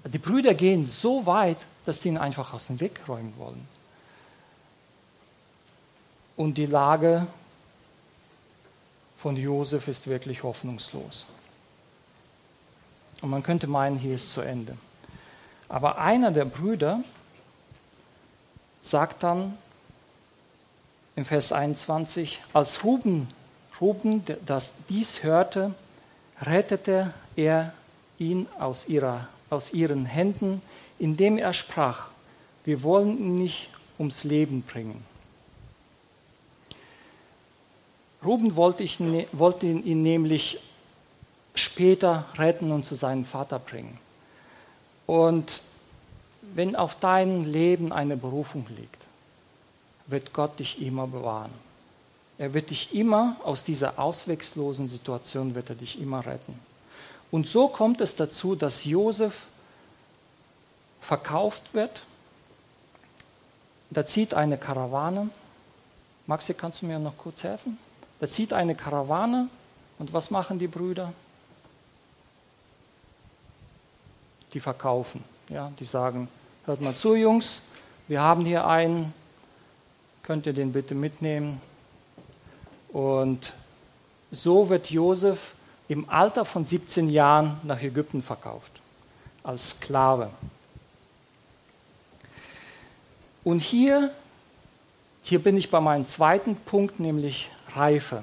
Die 0.05 0.19
Brüder 0.19 0.55
gehen 0.55 0.85
so 0.85 1.26
weit, 1.26 1.59
dass 1.87 2.00
die 2.00 2.09
ihn 2.09 2.19
einfach 2.19 2.52
aus 2.52 2.67
dem 2.67 2.81
Weg 2.81 3.00
räumen 3.09 3.35
wollen. 3.38 3.69
Und 6.37 6.59
die 6.59 6.67
Lage 6.67 7.26
von 9.19 9.37
Josef 9.37 9.87
ist 9.87 10.07
wirklich 10.09 10.43
hoffnungslos. 10.43 11.26
Und 13.21 13.31
man 13.31 13.45
könnte 13.45 13.69
meinen, 13.69 13.99
hier 13.99 14.17
ist 14.17 14.33
zu 14.33 14.41
Ende. 14.41 14.76
Aber 15.69 15.99
einer 15.99 16.33
der 16.33 16.45
Brüder 16.45 17.05
sagt 18.83 19.23
dann 19.23 19.57
im 21.14 21.25
Vers 21.25 21.52
21, 21.52 22.43
als 22.52 22.83
Ruben, 22.83 23.29
Ruben 23.81 24.25
das 24.45 24.75
dies 24.88 25.23
hörte, 25.23 25.75
rettete 26.43 27.13
er 27.37 27.73
ihn 28.19 28.47
aus, 28.59 28.89
ihrer, 28.89 29.29
aus 29.51 29.73
ihren 29.73 30.05
Händen, 30.05 30.63
indem 30.99 31.39
er 31.39 31.53
sprach, 31.53 32.11
wir 32.65 32.83
wollen 32.83 33.19
ihn 33.19 33.39
nicht 33.39 33.69
ums 33.99 34.25
Leben 34.25 34.63
bringen. 34.63 35.05
Ruben 38.25 38.55
wollte, 38.55 38.85
ich, 38.85 39.01
ne, 39.01 39.27
wollte 39.33 39.67
ihn 39.67 40.03
nämlich 40.03 40.61
später 41.55 42.27
retten 42.37 42.71
und 42.71 42.85
zu 42.85 42.95
seinem 42.95 43.25
Vater 43.25 43.59
bringen. 43.59 43.99
Und 45.07 45.61
wenn 46.55 46.77
auf 46.77 46.97
dein 47.01 47.45
Leben 47.45 47.93
eine 47.93 48.17
Berufung 48.17 48.67
liegt, 48.77 48.97
wird 50.07 50.33
Gott 50.33 50.59
dich 50.59 50.81
immer 50.81 51.07
bewahren. 51.07 51.51
Er 52.43 52.55
wird 52.55 52.71
dich 52.71 52.93
immer 52.93 53.37
aus 53.45 53.63
dieser 53.63 54.01
ausweglosen 54.01 54.89
Situation 54.89 55.55
wird 55.55 55.71
er 55.71 55.77
dich 55.77 56.01
immer 56.01 56.27
retten. 56.27 56.59
Und 57.31 57.47
so 57.47 57.69
kommt 57.69 58.01
es 58.01 58.17
dazu, 58.17 58.57
dass 58.57 58.85
Josef 58.85 59.47
verkauft 61.01 61.73
wird. 61.73 62.03
Da 63.91 64.05
zieht 64.05 64.35
eine 64.35 64.59
Karawane. 64.59 65.31
Maxi, 66.27 66.53
kannst 66.53 66.83
du 66.83 66.87
mir 66.87 66.99
noch 66.99 67.17
kurz 67.17 67.45
helfen? 67.45 67.79
Da 68.19 68.27
zieht 68.27 68.53
eine 68.53 68.75
Karawane 68.75 69.49
und 70.01 70.13
was 70.13 70.33
machen 70.33 70.59
die 70.59 70.67
Brüder? 70.67 71.13
Die 74.53 74.59
verkaufen. 74.59 75.23
Ja, 75.49 75.71
die 75.79 75.85
sagen, 75.85 76.27
hört 76.67 76.81
mal 76.81 76.97
zu, 76.97 77.15
Jungs, 77.15 77.61
wir 78.09 78.21
haben 78.21 78.45
hier 78.45 78.67
einen, 78.67 79.15
könnt 80.25 80.47
ihr 80.47 80.55
den 80.55 80.73
bitte 80.73 80.97
mitnehmen? 80.97 81.61
Und 82.93 83.53
so 84.31 84.69
wird 84.69 84.91
Josef 84.91 85.39
im 85.89 86.09
Alter 86.09 86.45
von 86.45 86.65
17 86.65 87.09
Jahren 87.09 87.59
nach 87.63 87.83
Ägypten 87.83 88.23
verkauft, 88.23 88.73
als 89.43 89.71
Sklave. 89.71 90.31
Und 93.45 93.61
hier, 93.61 94.13
hier 95.23 95.41
bin 95.41 95.57
ich 95.57 95.71
bei 95.71 95.81
meinem 95.81 96.07
zweiten 96.07 96.57
Punkt, 96.57 97.01
nämlich 97.01 97.51
Reife. 97.75 98.23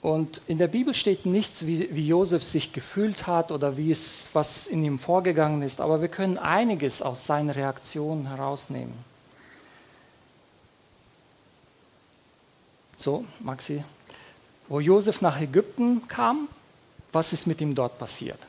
Und 0.00 0.40
in 0.46 0.58
der 0.58 0.68
Bibel 0.68 0.94
steht 0.94 1.26
nichts, 1.26 1.66
wie, 1.66 1.94
wie 1.94 2.06
Josef 2.06 2.44
sich 2.44 2.72
gefühlt 2.72 3.26
hat 3.26 3.50
oder 3.52 3.76
wie 3.76 3.90
es, 3.90 4.30
was 4.32 4.66
in 4.66 4.84
ihm 4.84 4.98
vorgegangen 4.98 5.62
ist, 5.62 5.80
aber 5.80 6.00
wir 6.00 6.08
können 6.08 6.38
einiges 6.38 7.02
aus 7.02 7.26
seinen 7.26 7.50
Reaktionen 7.50 8.28
herausnehmen. 8.28 8.94
So, 12.98 13.24
Maxi, 13.40 13.84
wo 14.68 14.80
Josef 14.80 15.22
nach 15.22 15.40
Ägypten 15.40 16.06
kam, 16.08 16.48
was 17.12 17.32
ist 17.32 17.46
mit 17.46 17.60
ihm 17.60 17.74
dort 17.74 17.98
passiert? 17.98 18.40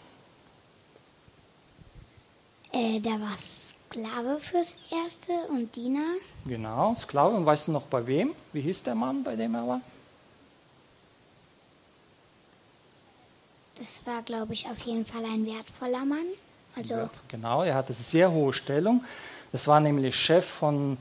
Äh, 2.72 3.00
der 3.00 3.22
war 3.22 3.38
Sklave 3.38 4.40
fürs 4.40 4.76
Erste 4.92 5.32
und 5.50 5.76
Diener. 5.76 6.16
Genau, 6.46 6.96
Sklave. 6.96 7.36
Und 7.36 7.46
weißt 7.46 7.68
du 7.68 7.72
noch 7.72 7.84
bei 7.84 8.06
wem? 8.06 8.34
Wie 8.52 8.62
hieß 8.62 8.84
der 8.84 8.96
Mann, 8.96 9.24
bei 9.24 9.36
dem 9.36 9.54
er 9.56 9.68
war? 9.68 9.82
Das 13.76 14.06
war, 14.06 14.22
glaube 14.24 14.54
ich, 14.54 14.68
auf 14.68 14.80
jeden 14.80 15.06
Fall 15.06 15.24
ein 15.26 15.46
wertvoller 15.46 16.06
Mann. 16.06 16.26
Also 16.76 16.94
ja, 16.96 17.10
genau, 17.28 17.64
er 17.64 17.76
hatte 17.76 17.94
eine 17.94 18.04
sehr 18.04 18.32
hohe 18.32 18.54
Stellung. 18.54 19.04
Das 19.52 19.68
war 19.68 19.80
nämlich 19.80 20.16
Chef 20.16 20.46
von, 20.46 20.98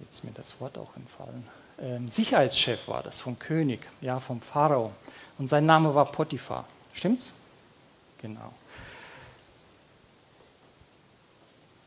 jetzt 0.00 0.14
ist 0.14 0.24
mir 0.24 0.32
das 0.32 0.54
Wort 0.60 0.78
auch 0.78 0.94
entfallen, 0.96 1.46
ähm, 1.78 2.08
Sicherheitschef 2.08 2.88
war 2.88 3.02
das, 3.02 3.20
vom 3.20 3.38
König, 3.38 3.80
ja, 4.00 4.20
vom 4.20 4.40
Pharao. 4.40 4.92
Und 5.38 5.48
sein 5.48 5.66
Name 5.66 5.94
war 5.94 6.06
Potiphar. 6.06 6.64
Stimmt's? 6.92 7.32
Genau. 8.22 8.52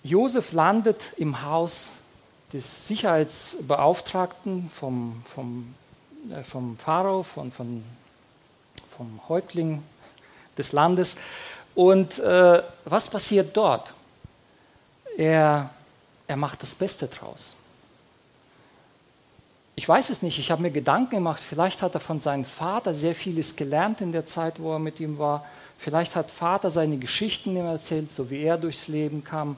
Josef 0.03 0.53
landet 0.53 1.13
im 1.17 1.43
Haus 1.43 1.91
des 2.53 2.87
Sicherheitsbeauftragten 2.87 4.69
vom, 4.73 5.23
vom, 5.33 5.75
äh, 6.31 6.43
vom 6.43 6.77
Pharao, 6.77 7.23
von, 7.23 7.51
von, 7.51 7.83
vom 8.95 9.19
Häuptling 9.27 9.83
des 10.57 10.71
Landes. 10.71 11.15
Und 11.75 12.19
äh, 12.19 12.63
was 12.85 13.09
passiert 13.09 13.55
dort? 13.55 13.93
Er, 15.17 15.69
er 16.27 16.35
macht 16.37 16.61
das 16.63 16.75
Beste 16.75 17.07
draus. 17.07 17.53
Ich 19.79 19.87
weiß 19.87 20.09
es 20.09 20.21
nicht, 20.21 20.37
ich 20.39 20.51
habe 20.51 20.61
mir 20.61 20.71
Gedanken 20.71 21.15
gemacht, 21.15 21.41
vielleicht 21.41 21.81
hat 21.81 21.93
er 21.93 22.01
von 22.01 22.19
seinem 22.19 22.43
Vater 22.43 22.93
sehr 22.93 23.15
vieles 23.15 23.55
gelernt 23.55 24.01
in 24.01 24.11
der 24.11 24.25
Zeit, 24.25 24.59
wo 24.59 24.73
er 24.73 24.79
mit 24.79 24.99
ihm 24.99 25.17
war. 25.17 25.45
Vielleicht 25.77 26.17
hat 26.17 26.31
Vater 26.31 26.69
seine 26.69 26.97
Geschichten 26.97 27.55
ihm 27.55 27.65
erzählt, 27.65 28.11
so 28.11 28.29
wie 28.29 28.41
er 28.43 28.57
durchs 28.57 28.89
Leben 28.89 29.23
kam. 29.23 29.55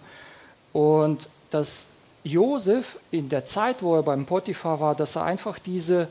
Und 0.73 1.27
dass 1.49 1.87
Josef 2.23 2.99
in 3.09 3.29
der 3.29 3.47
Zeit, 3.47 3.81
wo 3.81 3.95
er 3.95 4.03
beim 4.03 4.27
Potiphar 4.27 4.79
war, 4.79 4.93
dass 4.93 5.15
er 5.15 5.23
einfach 5.23 5.57
diese, 5.57 6.07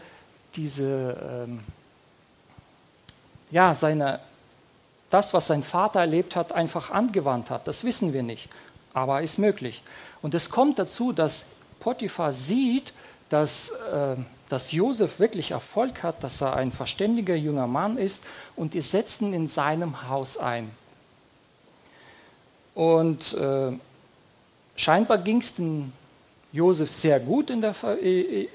diese 0.56 1.44
ähm, 1.46 1.60
ja, 3.52 3.76
seine, 3.76 4.18
das, 5.10 5.32
was 5.34 5.46
sein 5.46 5.62
Vater 5.62 6.00
erlebt 6.00 6.34
hat, 6.34 6.50
einfach 6.50 6.90
angewandt 6.90 7.48
hat. 7.48 7.68
Das 7.68 7.84
wissen 7.84 8.12
wir 8.12 8.24
nicht, 8.24 8.48
aber 8.92 9.22
ist 9.22 9.38
möglich. 9.38 9.84
Und 10.20 10.34
es 10.34 10.50
kommt 10.50 10.80
dazu, 10.80 11.12
dass 11.12 11.44
Potiphar 11.78 12.32
sieht, 12.32 12.92
dass, 13.30 13.70
äh, 13.70 14.16
dass 14.48 14.72
Josef 14.72 15.18
wirklich 15.18 15.52
Erfolg 15.52 16.02
hat, 16.02 16.22
dass 16.22 16.42
er 16.42 16.56
ein 16.56 16.72
verständiger 16.72 17.34
junger 17.34 17.66
Mann 17.66 17.96
ist 17.96 18.22
und 18.56 18.74
die 18.74 18.82
setzen 18.82 19.32
in 19.32 19.48
seinem 19.48 20.08
Haus 20.08 20.36
ein. 20.36 20.70
Und 22.74 23.32
äh, 23.34 23.72
Scheinbar 24.80 25.18
ging 25.18 25.42
es 25.42 25.54
dem 25.54 25.92
Josef 26.52 26.90
sehr 26.90 27.20
gut 27.20 27.50
in 27.50 27.60
der, 27.60 27.74
äh, 28.02 28.48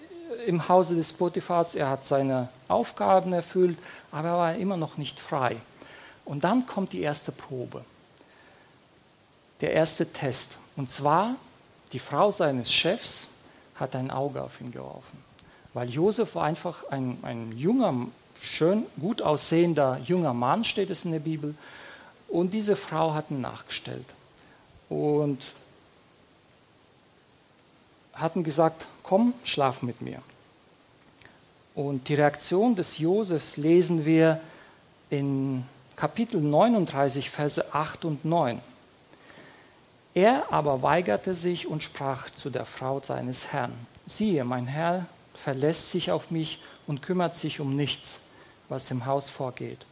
im 0.48 0.68
Hause 0.68 0.96
des 0.96 1.14
Potiphars. 1.14 1.76
Er 1.76 1.88
hat 1.88 2.04
seine 2.04 2.50
Aufgaben 2.68 3.32
erfüllt, 3.32 3.78
aber 4.12 4.30
er 4.30 4.38
war 4.38 4.56
immer 4.56 4.76
noch 4.76 4.98
nicht 4.98 5.20
frei. 5.20 5.58
Und 6.26 6.44
dann 6.44 6.66
kommt 6.66 6.94
die 6.94 7.02
erste 7.02 7.32
Probe, 7.32 7.86
der 9.62 9.74
erste 9.74 10.12
Test. 10.12 10.58
Und 10.76 10.90
zwar, 10.90 11.36
die 11.92 12.00
Frau 12.00 12.32
seines 12.32 12.74
Chefs 12.74 13.28
hat 13.76 13.96
ein 13.96 14.12
Auge 14.12 14.42
auf 14.42 14.60
ihn 14.62 14.72
geworfen. 14.72 15.24
Weil 15.74 15.90
Josef 15.90 16.36
war 16.36 16.46
einfach 16.46 16.90
ein, 16.90 17.18
ein 17.22 17.58
junger, 17.58 18.08
schön, 18.40 18.86
gut 19.00 19.22
aussehender 19.22 20.00
junger 20.06 20.34
Mann, 20.34 20.64
steht 20.64 20.90
es 20.90 21.06
in 21.06 21.12
der 21.12 21.20
Bibel. 21.20 21.56
Und 22.28 22.54
diese 22.54 22.76
Frau 22.76 23.14
hat 23.14 23.30
ihn 23.30 23.42
nachgestellt. 23.42 24.06
Und 24.90 25.42
hatten 28.14 28.44
gesagt, 28.44 28.86
komm, 29.04 29.34
schlaf 29.44 29.82
mit 29.82 30.02
mir. 30.02 30.22
Und 31.76 32.08
die 32.08 32.16
Reaktion 32.16 32.76
des 32.76 32.98
Josefs 32.98 33.58
lesen 33.58 34.06
wir 34.06 34.40
in 35.10 35.66
Kapitel 35.98 36.40
39, 36.40 37.30
Verse 37.30 37.74
8 37.74 38.06
und 38.06 38.24
9. 38.24 38.62
Er 40.16 40.52
aber 40.52 40.82
weigerte 40.82 41.36
sich 41.36 41.68
und 41.68 41.84
sprach 41.84 42.30
zu 42.30 42.50
der 42.50 42.66
Frau 42.66 43.02
seines 43.02 43.52
Herrn, 43.52 43.74
siehe, 44.08 44.46
mein 44.46 44.66
Herr 44.66 45.08
verlässt 45.34 45.92
sich 45.92 46.10
auf 46.10 46.32
mich 46.32 46.62
und 46.88 47.02
kümmert 47.02 47.36
sich 47.36 47.60
um 47.60 47.76
nichts, 47.76 48.22
was 48.70 48.90
im 48.92 49.06
Haus 49.06 49.30
vorgeht, 49.30 49.86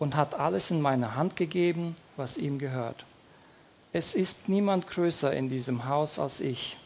und 0.00 0.16
hat 0.16 0.34
alles 0.34 0.72
in 0.72 0.80
meine 0.80 1.14
Hand 1.14 1.36
gegeben, 1.36 1.94
was 2.16 2.36
ihm 2.36 2.58
gehört. 2.58 3.04
Es 3.92 4.12
ist 4.12 4.48
niemand 4.48 4.88
größer 4.88 5.32
in 5.32 5.48
diesem 5.48 5.84
Haus 5.84 6.18
als 6.18 6.40
ich, 6.40 6.76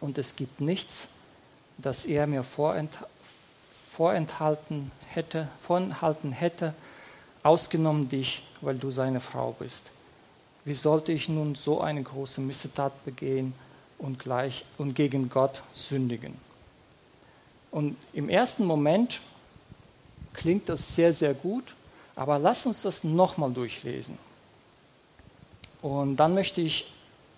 und 0.00 0.18
es 0.18 0.34
gibt 0.34 0.60
nichts, 0.60 1.06
das 1.78 2.04
er 2.04 2.26
mir 2.26 2.44
vorenthalten 3.92 4.90
hätte, 5.06 5.46
vorenthalten 5.64 6.32
hätte, 6.32 6.74
ausgenommen 7.44 8.08
dich, 8.08 8.42
weil 8.60 8.76
du 8.76 8.90
seine 8.90 9.20
Frau 9.20 9.52
bist. 9.56 9.84
Wie 10.64 10.74
sollte 10.74 11.12
ich 11.12 11.28
nun 11.28 11.54
so 11.54 11.80
eine 11.80 12.02
große 12.02 12.40
Missetat 12.40 13.04
begehen 13.04 13.54
und, 13.98 14.18
gleich, 14.18 14.64
und 14.78 14.94
gegen 14.94 15.30
Gott 15.30 15.62
sündigen? 15.72 16.34
Und 17.70 17.96
im 18.12 18.28
ersten 18.28 18.64
Moment 18.64 19.20
klingt 20.34 20.68
das 20.68 20.94
sehr, 20.94 21.14
sehr 21.14 21.34
gut, 21.34 21.74
aber 22.16 22.38
lass 22.38 22.66
uns 22.66 22.82
das 22.82 23.04
nochmal 23.04 23.52
durchlesen. 23.52 24.18
Und 25.80 26.16
dann 26.16 26.34
möchte 26.34 26.60
ich 26.60 26.90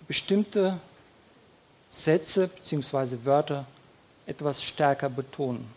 bestimmte 0.07 0.79
Sätze 1.91 2.47
bzw. 2.47 3.17
Wörter 3.23 3.65
etwas 4.25 4.61
stärker 4.61 5.09
betonen. 5.09 5.69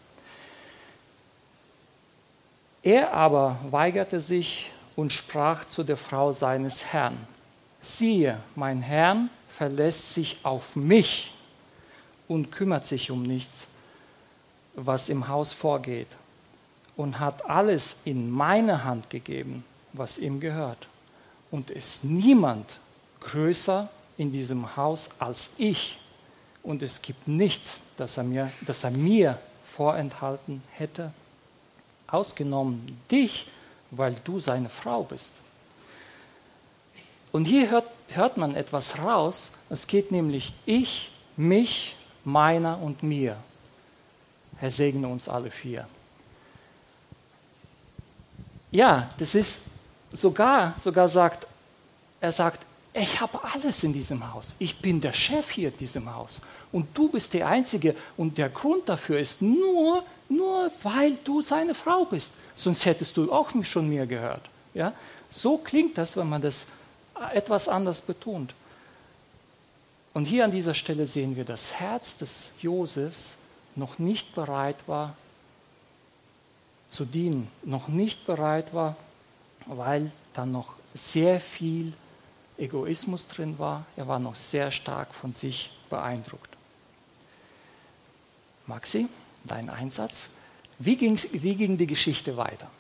Er 2.82 3.12
aber 3.12 3.58
weigerte 3.70 4.20
sich 4.20 4.70
und 4.94 5.12
sprach 5.12 5.64
zu 5.66 5.82
der 5.82 5.96
Frau 5.96 6.32
seines 6.32 6.86
Herrn, 6.86 7.16
siehe, 7.80 8.38
mein 8.54 8.82
Herr 8.82 9.28
verlässt 9.56 10.14
sich 10.14 10.38
auf 10.42 10.76
mich 10.76 11.32
und 12.28 12.50
kümmert 12.50 12.86
sich 12.86 13.10
um 13.10 13.22
nichts, 13.22 13.66
was 14.74 15.08
im 15.08 15.28
Haus 15.28 15.52
vorgeht, 15.52 16.08
und 16.96 17.18
hat 17.18 17.48
alles 17.48 17.96
in 18.04 18.30
meine 18.30 18.84
Hand 18.84 19.10
gegeben, 19.10 19.64
was 19.92 20.18
ihm 20.18 20.40
gehört. 20.40 20.88
Und 21.50 21.70
ist 21.70 22.04
niemand 22.04 22.66
größer 23.20 23.88
in 24.18 24.32
diesem 24.32 24.76
Haus 24.76 25.08
als 25.18 25.50
ich 25.56 25.98
und 26.66 26.82
es 26.82 27.00
gibt 27.00 27.28
nichts, 27.28 27.80
das 27.96 28.16
er 28.16 28.24
mir, 28.24 28.50
das 28.66 28.82
er 28.82 28.90
mir 28.90 29.38
vorenthalten 29.76 30.62
hätte, 30.72 31.12
ausgenommen 32.08 33.00
dich, 33.10 33.46
weil 33.90 34.16
du 34.24 34.40
seine 34.40 34.68
Frau 34.68 35.04
bist. 35.04 35.32
Und 37.36 37.44
hier 37.44 37.68
hört, 37.68 37.90
hört 38.08 38.38
man 38.38 38.54
etwas 38.54 38.98
raus. 38.98 39.50
Es 39.68 39.86
geht 39.86 40.10
nämlich 40.10 40.54
ich, 40.64 41.10
mich, 41.36 41.94
meiner 42.24 42.80
und 42.80 43.02
mir. 43.02 43.36
Herr 44.56 44.70
segne 44.70 45.06
uns 45.06 45.28
alle 45.28 45.50
vier. 45.50 45.86
Ja, 48.70 49.10
das 49.18 49.34
ist 49.34 49.64
sogar, 50.12 50.76
sogar 50.78 51.08
sagt, 51.08 51.46
er 52.22 52.32
sagt, 52.32 52.64
ich 52.94 53.20
habe 53.20 53.38
alles 53.52 53.84
in 53.84 53.92
diesem 53.92 54.32
Haus. 54.32 54.54
Ich 54.58 54.80
bin 54.80 55.02
der 55.02 55.12
Chef 55.12 55.50
hier 55.50 55.68
in 55.68 55.76
diesem 55.76 56.14
Haus. 56.14 56.40
Und 56.72 56.96
du 56.96 57.10
bist 57.10 57.34
der 57.34 57.48
Einzige. 57.48 57.94
Und 58.16 58.38
der 58.38 58.48
Grund 58.48 58.88
dafür 58.88 59.18
ist 59.18 59.42
nur, 59.42 60.04
nur 60.30 60.70
weil 60.82 61.18
du 61.22 61.42
seine 61.42 61.74
Frau 61.74 62.06
bist. 62.06 62.32
Sonst 62.54 62.86
hättest 62.86 63.14
du 63.18 63.30
auch 63.30 63.50
schon 63.62 63.90
mir 63.90 64.06
gehört. 64.06 64.48
Ja? 64.72 64.94
So 65.30 65.58
klingt 65.58 65.98
das, 65.98 66.16
wenn 66.16 66.30
man 66.30 66.40
das 66.40 66.66
etwas 67.32 67.68
anders 67.68 68.00
betont. 68.00 68.54
Und 70.14 70.24
hier 70.24 70.44
an 70.44 70.50
dieser 70.50 70.74
Stelle 70.74 71.06
sehen 71.06 71.36
wir, 71.36 71.44
das 71.44 71.74
Herz 71.74 72.16
des 72.16 72.52
Josefs 72.60 73.36
noch 73.74 73.98
nicht 73.98 74.34
bereit 74.34 74.76
war 74.86 75.14
zu 76.90 77.04
dienen, 77.04 77.50
noch 77.64 77.88
nicht 77.88 78.26
bereit 78.26 78.72
war, 78.72 78.96
weil 79.66 80.10
da 80.34 80.46
noch 80.46 80.74
sehr 80.94 81.40
viel 81.40 81.92
Egoismus 82.56 83.28
drin 83.28 83.58
war. 83.58 83.84
Er 83.96 84.08
war 84.08 84.18
noch 84.18 84.34
sehr 84.34 84.70
stark 84.70 85.12
von 85.12 85.32
sich 85.32 85.70
beeindruckt. 85.90 86.56
Maxi, 88.66 89.08
dein 89.44 89.68
Einsatz. 89.68 90.28
Wie, 90.78 90.96
ging's, 90.96 91.28
wie 91.32 91.54
ging 91.54 91.76
die 91.76 91.86
Geschichte 91.86 92.36
weiter? 92.36 92.70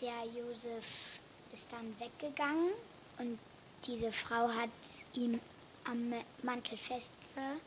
Der 0.00 0.24
Josef 0.26 1.18
ist 1.52 1.72
dann 1.72 1.94
weggegangen 1.98 2.70
und 3.18 3.38
diese 3.86 4.12
Frau 4.12 4.48
hat 4.48 4.70
ihm 5.14 5.40
am 5.84 6.12
Mantel 6.42 6.76
festgehalten 6.76 7.60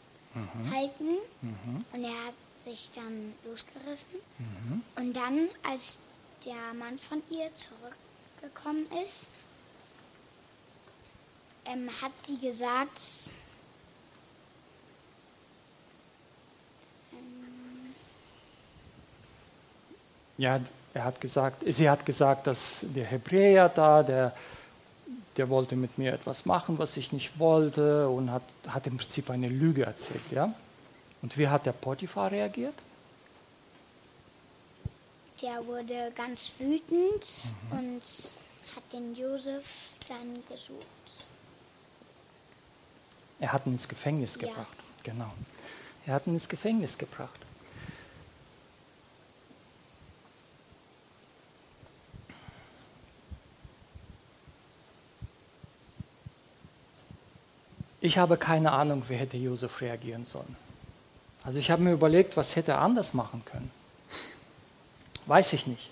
mhm. 1.41 1.85
und 1.91 2.03
er 2.03 2.25
hat 2.25 2.35
sich 2.63 2.91
dann 2.91 3.33
losgerissen. 3.45 4.19
Mhm. 4.37 4.83
Und 4.95 5.13
dann, 5.15 5.49
als 5.63 5.97
der 6.45 6.73
Mann 6.73 6.97
von 6.99 7.21
ihr 7.29 7.49
zurückgekommen 7.55 8.85
ist, 9.03 9.27
ähm, 11.65 11.89
hat 12.01 12.11
sie 12.25 12.37
gesagt, 12.37 12.99
ja, 20.37 20.59
er 20.93 21.03
hat 21.03 21.21
gesagt, 21.21 21.63
sie 21.67 21.89
hat 21.89 22.05
gesagt, 22.05 22.47
dass 22.47 22.79
der 22.81 23.05
Hebräer 23.05 23.69
da, 23.69 24.03
der, 24.03 24.35
der 25.37 25.49
wollte 25.49 25.75
mit 25.75 25.97
mir 25.97 26.13
etwas 26.13 26.45
machen, 26.45 26.77
was 26.77 26.97
ich 26.97 27.11
nicht 27.11 27.39
wollte 27.39 28.07
und 28.07 28.31
hat, 28.31 28.43
hat 28.67 28.85
im 28.87 28.97
Prinzip 28.97 29.29
eine 29.29 29.47
Lüge 29.47 29.85
erzählt. 29.85 30.31
Ja? 30.31 30.53
Und 31.21 31.37
wie 31.37 31.47
hat 31.47 31.65
der 31.65 31.71
Potiphar 31.71 32.31
reagiert? 32.31 32.75
Der 35.41 35.65
wurde 35.65 36.11
ganz 36.15 36.51
wütend 36.59 37.25
mhm. 37.71 37.77
und 37.77 38.01
hat 38.75 38.93
den 38.93 39.15
Josef 39.15 39.65
dann 40.07 40.43
gesucht. 40.47 40.85
Er 43.39 43.51
hat 43.51 43.65
ihn 43.65 43.73
ins 43.73 43.87
Gefängnis 43.87 44.37
ja. 44.39 44.47
gebracht. 44.47 44.77
Genau. 45.03 45.31
Er 46.05 46.13
hat 46.13 46.27
ihn 46.27 46.33
ins 46.33 46.47
Gefängnis 46.47 46.97
gebracht. 46.97 47.39
Ich 58.03 58.17
habe 58.17 58.35
keine 58.35 58.73
Ahnung, 58.73 59.03
wie 59.07 59.15
hätte 59.15 59.37
Josef 59.37 59.79
reagieren 59.79 60.25
sollen. 60.25 60.57
Also 61.41 61.59
ich 61.59 61.71
habe 61.71 61.81
mir 61.83 61.93
überlegt, 61.93 62.35
was 62.35 62.57
hätte 62.57 62.73
er 62.73 62.81
anders 62.81 63.13
machen 63.13 63.45
können. 63.45 63.71
Weiß 65.25 65.53
ich 65.53 65.67
nicht. 65.67 65.89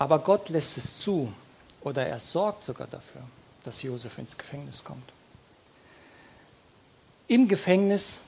Aber 0.00 0.18
Gott 0.18 0.48
lässt 0.48 0.76
es 0.78 0.98
zu 0.98 1.32
oder 1.82 2.04
er 2.04 2.18
sorgt 2.18 2.64
sogar 2.64 2.88
dafür, 2.88 3.22
dass 3.62 3.82
Josef 3.82 4.18
ins 4.18 4.36
Gefängnis 4.36 4.82
kommt. 4.82 5.12
Im 7.28 7.46
Gefängnis 7.46 8.20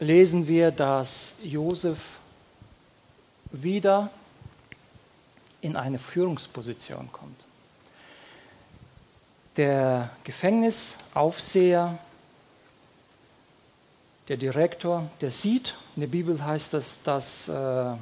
lesen 0.00 0.48
wir, 0.48 0.72
dass 0.72 1.36
Josef 1.44 2.00
wieder 3.52 4.10
in 5.60 5.76
eine 5.76 6.00
Führungsposition 6.00 7.08
kommt. 7.12 7.38
Der 9.60 10.08
Gefängnisaufseher 10.24 11.98
der 14.26 14.36
Direktor, 14.38 15.10
der 15.20 15.30
sieht, 15.30 15.74
in 15.96 16.00
der 16.00 16.08
Bibel 16.08 16.42
heißt 16.42 16.72
es, 16.72 17.02
dass 17.02 17.46
äh, 17.46 17.92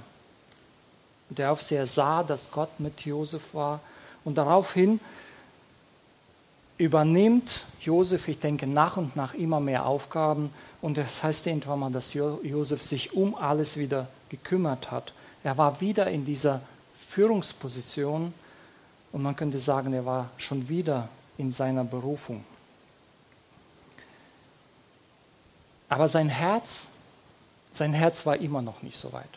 der 1.30 1.50
Aufseher 1.50 1.84
sah, 1.86 2.22
dass 2.22 2.52
Gott 2.52 2.78
mit 2.78 3.00
Josef 3.00 3.42
war 3.54 3.80
und 4.24 4.38
daraufhin 4.38 5.00
übernimmt 6.76 7.64
Josef, 7.80 8.28
ich 8.28 8.38
denke, 8.38 8.68
nach 8.68 8.96
und 8.96 9.16
nach 9.16 9.34
immer 9.34 9.58
mehr 9.58 9.84
Aufgaben 9.84 10.52
und 10.80 10.96
das 10.96 11.24
heißt 11.24 11.48
irgendwann 11.48 11.80
mal, 11.80 11.90
dass 11.90 12.14
Josef 12.14 12.82
sich 12.82 13.14
um 13.14 13.34
alles 13.34 13.76
wieder 13.76 14.06
gekümmert 14.28 14.92
hat. 14.92 15.12
Er 15.42 15.58
war 15.58 15.80
wieder 15.80 16.06
in 16.08 16.24
dieser 16.24 16.60
Führungsposition 17.08 18.32
und 19.10 19.22
man 19.24 19.34
könnte 19.34 19.58
sagen, 19.58 19.92
er 19.92 20.06
war 20.06 20.30
schon 20.36 20.68
wieder 20.68 21.08
in 21.38 21.52
seiner 21.52 21.84
Berufung. 21.84 22.44
Aber 25.88 26.08
sein 26.08 26.28
Herz, 26.28 26.86
sein 27.72 27.94
Herz 27.94 28.26
war 28.26 28.36
immer 28.36 28.60
noch 28.60 28.82
nicht 28.82 28.98
so 28.98 29.12
weit. 29.12 29.28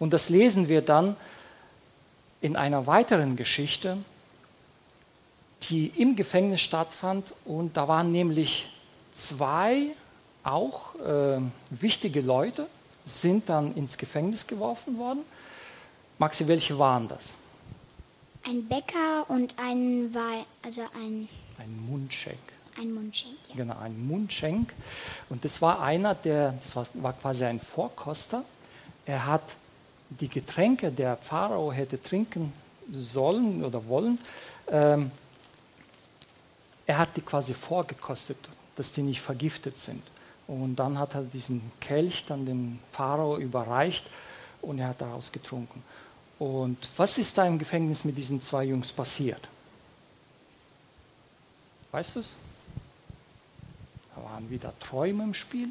Und 0.00 0.12
das 0.12 0.28
lesen 0.28 0.68
wir 0.68 0.82
dann 0.82 1.16
in 2.40 2.56
einer 2.56 2.86
weiteren 2.88 3.36
Geschichte, 3.36 3.98
die 5.68 5.86
im 5.86 6.16
Gefängnis 6.16 6.60
stattfand. 6.60 7.32
Und 7.44 7.76
da 7.76 7.86
waren 7.86 8.10
nämlich 8.10 8.68
zwei 9.14 9.94
auch 10.42 10.96
äh, 10.96 11.40
wichtige 11.70 12.20
Leute, 12.20 12.66
sind 13.06 13.48
dann 13.48 13.74
ins 13.76 13.96
Gefängnis 13.96 14.46
geworfen 14.46 14.98
worden. 14.98 15.20
Maxi, 16.18 16.48
welche 16.48 16.76
waren 16.78 17.06
das? 17.06 17.34
Ein 18.44 18.66
Bäcker 18.66 19.28
und 19.28 19.54
ein 19.58 20.12
Wein, 20.14 20.44
also 20.62 20.82
ein. 20.94 21.28
Ein 21.58 21.86
Mundschenk. 21.88 22.38
Ein 22.76 22.92
Mundschenk, 22.92 23.36
ja. 23.48 23.56
Genau, 23.56 23.78
ein 23.78 24.06
Mundschenk. 24.06 24.72
Und 25.28 25.44
das 25.44 25.60
war 25.62 25.80
einer, 25.82 26.14
der, 26.14 26.52
das 26.62 26.74
war, 26.74 26.86
war 26.94 27.12
quasi 27.12 27.44
ein 27.44 27.60
Vorkoster. 27.60 28.44
Er 29.06 29.26
hat 29.26 29.42
die 30.08 30.28
Getränke, 30.28 30.90
der 30.90 31.16
Pharao 31.16 31.72
hätte 31.72 32.02
trinken 32.02 32.52
sollen 32.90 33.64
oder 33.64 33.86
wollen, 33.86 34.18
ähm, 34.68 35.10
er 36.86 36.98
hat 36.98 37.16
die 37.16 37.20
quasi 37.20 37.54
vorgekostet, 37.54 38.38
dass 38.76 38.92
die 38.92 39.02
nicht 39.02 39.20
vergiftet 39.20 39.78
sind. 39.78 40.02
Und 40.48 40.76
dann 40.76 40.98
hat 40.98 41.14
er 41.14 41.22
diesen 41.22 41.70
Kelch 41.80 42.24
dann 42.26 42.44
dem 42.44 42.78
Pharao 42.90 43.38
überreicht 43.38 44.04
und 44.60 44.78
er 44.78 44.88
hat 44.88 45.00
daraus 45.00 45.30
getrunken. 45.30 45.82
Und 46.42 46.76
was 46.96 47.18
ist 47.18 47.38
da 47.38 47.46
im 47.46 47.56
Gefängnis 47.56 48.02
mit 48.02 48.16
diesen 48.16 48.42
zwei 48.42 48.64
Jungs 48.64 48.92
passiert? 48.92 49.48
Weißt 51.92 52.16
du 52.16 52.18
es? 52.20 52.34
Da 54.12 54.24
waren 54.24 54.50
wieder 54.50 54.76
Träume 54.80 55.22
im 55.22 55.34
Spiel. 55.34 55.68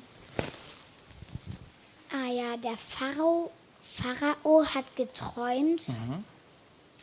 Ah 2.10 2.32
ja, 2.32 2.56
der 2.56 2.78
Pharao, 2.78 3.52
Pharao 3.96 4.64
hat 4.64 4.96
geträumt. 4.96 5.90
Mhm. 5.90 6.24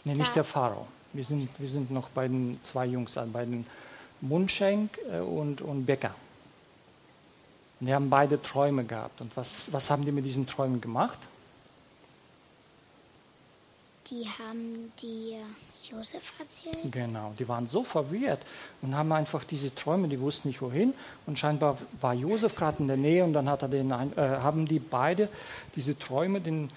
Nee, 0.04 0.14
nicht 0.14 0.34
der 0.34 0.44
Pharao. 0.44 0.86
Wir 1.12 1.24
sind, 1.24 1.50
wir 1.58 1.68
sind 1.68 1.90
noch 1.90 2.08
bei 2.08 2.26
den 2.26 2.58
zwei 2.62 2.86
Jungs, 2.86 3.18
also 3.18 3.30
bei 3.30 3.44
den 3.44 3.66
Mundschenk 4.22 4.98
äh, 5.12 5.18
und, 5.18 5.60
und 5.60 5.84
Becker. 5.84 6.14
die 7.80 7.92
haben 7.92 8.08
beide 8.08 8.40
Träume 8.40 8.84
gehabt. 8.84 9.20
Und 9.20 9.36
was, 9.36 9.70
was 9.70 9.90
haben 9.90 10.06
die 10.06 10.12
mit 10.12 10.24
diesen 10.24 10.46
Träumen 10.46 10.80
gemacht? 10.80 11.18
Die 14.10 14.26
haben 14.26 14.92
die 15.02 15.36
Josef 15.82 16.32
erzählt? 16.38 16.92
Genau, 16.92 17.34
die 17.38 17.46
waren 17.48 17.66
so 17.66 17.84
verwirrt 17.84 18.40
und 18.80 18.94
haben 18.94 19.12
einfach 19.12 19.44
diese 19.44 19.74
Träume, 19.74 20.08
die 20.08 20.20
wussten 20.20 20.48
nicht 20.48 20.62
wohin. 20.62 20.94
Und 21.26 21.38
scheinbar 21.38 21.78
war 22.00 22.14
Josef 22.14 22.54
gerade 22.54 22.78
in 22.78 22.88
der 22.88 22.96
Nähe 22.96 23.24
und 23.24 23.32
dann 23.32 23.48
hat 23.48 23.62
er 23.62 23.68
den, 23.68 23.90
äh, 23.90 24.16
haben 24.16 24.66
die 24.66 24.78
beide 24.78 25.28
diese 25.76 25.98
Träume 25.98 26.40
den 26.40 26.70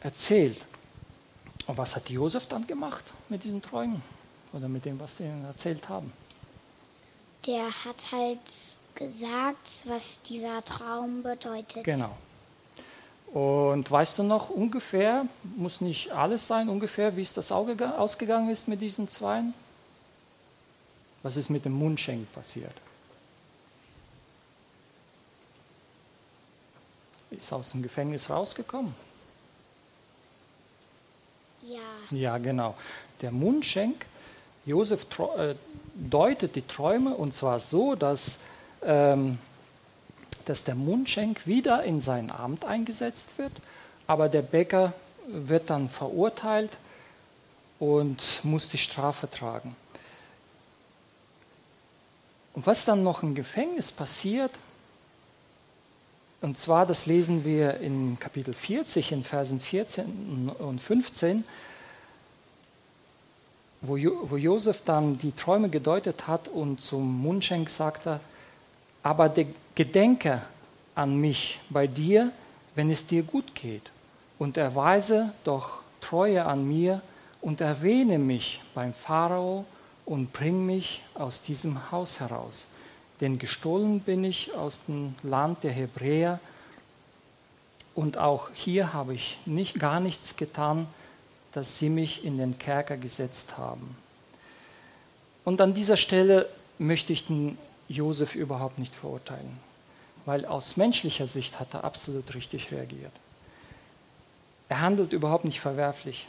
erzählt. 0.00 0.60
Und 1.66 1.76
was 1.76 1.94
hat 1.94 2.08
Josef 2.08 2.46
dann 2.46 2.66
gemacht 2.66 3.04
mit 3.28 3.44
diesen 3.44 3.60
Träumen? 3.60 4.02
Oder 4.52 4.68
mit 4.68 4.84
dem, 4.84 4.98
was 4.98 5.18
die 5.18 5.24
ihnen 5.24 5.44
erzählt 5.44 5.88
haben? 5.88 6.12
Der 7.46 7.64
hat 7.66 8.12
halt 8.12 8.38
gesagt, 8.94 9.84
was 9.86 10.22
dieser 10.22 10.64
Traum 10.64 11.22
bedeutet. 11.22 11.84
Genau. 11.84 12.16
Und 13.32 13.90
weißt 13.90 14.18
du 14.18 14.22
noch 14.22 14.48
ungefähr, 14.48 15.26
muss 15.56 15.80
nicht 15.80 16.12
alles 16.12 16.46
sein, 16.46 16.68
ungefähr, 16.68 17.16
wie 17.16 17.22
es 17.22 17.34
das 17.34 17.52
Auge 17.52 17.98
ausgegangen 17.98 18.48
ist 18.48 18.68
mit 18.68 18.80
diesen 18.80 19.08
Zweien? 19.08 19.52
Was 21.22 21.36
ist 21.36 21.50
mit 21.50 21.64
dem 21.64 21.72
Mundschenk 21.72 22.32
passiert? 22.32 22.72
Ist 27.30 27.52
aus 27.52 27.72
dem 27.72 27.82
Gefängnis 27.82 28.30
rausgekommen? 28.30 28.94
Ja. 31.62 31.78
Ja, 32.10 32.38
genau. 32.38 32.74
Der 33.20 33.30
Mundschenk, 33.30 34.06
Josef 34.64 35.06
äh, 35.36 35.54
deutet 35.94 36.56
die 36.56 36.62
Träume 36.62 37.14
und 37.14 37.34
zwar 37.34 37.60
so, 37.60 37.94
dass, 37.94 38.38
ähm, 38.82 39.38
dass 40.48 40.64
der 40.64 40.74
Mundschenk 40.74 41.46
wieder 41.46 41.82
in 41.82 42.00
sein 42.00 42.30
Amt 42.30 42.64
eingesetzt 42.64 43.36
wird, 43.36 43.52
aber 44.06 44.28
der 44.28 44.42
Bäcker 44.42 44.92
wird 45.26 45.70
dann 45.70 45.90
verurteilt 45.90 46.70
und 47.78 48.40
muss 48.42 48.68
die 48.68 48.78
Strafe 48.78 49.30
tragen. 49.30 49.76
Und 52.54 52.66
was 52.66 52.84
dann 52.84 53.04
noch 53.04 53.22
im 53.22 53.34
Gefängnis 53.34 53.92
passiert, 53.92 54.50
und 56.40 56.56
zwar, 56.56 56.86
das 56.86 57.06
lesen 57.06 57.44
wir 57.44 57.78
in 57.78 58.18
Kapitel 58.18 58.54
40, 58.54 59.12
in 59.12 59.24
Versen 59.24 59.60
14 59.60 60.50
und 60.58 60.80
15, 60.80 61.44
wo, 63.80 63.96
jo 63.96 64.26
wo 64.30 64.36
Josef 64.36 64.82
dann 64.84 65.18
die 65.18 65.32
Träume 65.32 65.68
gedeutet 65.68 66.26
hat 66.26 66.48
und 66.48 66.80
zum 66.80 67.22
Mundschenk 67.22 67.70
sagte, 67.70 68.20
aber 69.02 69.28
gedenke 69.78 70.42
an 70.96 71.20
mich 71.20 71.60
bei 71.70 71.86
dir, 71.86 72.32
wenn 72.74 72.90
es 72.90 73.06
dir 73.06 73.22
gut 73.22 73.54
geht, 73.54 73.92
und 74.36 74.56
erweise 74.56 75.32
doch 75.44 75.70
Treue 76.00 76.44
an 76.44 76.66
mir 76.66 77.00
und 77.40 77.60
erwähne 77.60 78.18
mich 78.18 78.60
beim 78.74 78.92
Pharao 78.92 79.64
und 80.04 80.32
bring 80.32 80.66
mich 80.66 81.04
aus 81.14 81.42
diesem 81.42 81.92
Haus 81.92 82.18
heraus. 82.18 82.66
Denn 83.20 83.38
gestohlen 83.38 84.00
bin 84.00 84.24
ich 84.24 84.52
aus 84.52 84.80
dem 84.88 85.14
Land 85.22 85.62
der 85.62 85.72
Hebräer 85.72 86.40
und 87.94 88.18
auch 88.18 88.50
hier 88.54 88.92
habe 88.92 89.14
ich 89.14 89.38
nicht, 89.46 89.78
gar 89.78 90.00
nichts 90.00 90.34
getan, 90.34 90.88
dass 91.52 91.78
sie 91.78 91.88
mich 91.88 92.24
in 92.24 92.36
den 92.36 92.58
Kerker 92.58 92.96
gesetzt 92.96 93.56
haben. 93.56 93.96
Und 95.44 95.60
an 95.60 95.72
dieser 95.72 95.96
Stelle 95.96 96.48
möchte 96.78 97.12
ich 97.12 97.26
den 97.26 97.58
Josef 97.88 98.34
überhaupt 98.34 98.78
nicht 98.78 98.94
verurteilen, 98.94 99.67
weil 100.28 100.44
aus 100.44 100.76
menschlicher 100.76 101.26
Sicht 101.26 101.58
hat 101.58 101.72
er 101.72 101.84
absolut 101.84 102.34
richtig 102.34 102.70
reagiert. 102.70 103.14
Er 104.68 104.82
handelt 104.82 105.14
überhaupt 105.14 105.46
nicht 105.46 105.58
verwerflich. 105.58 106.28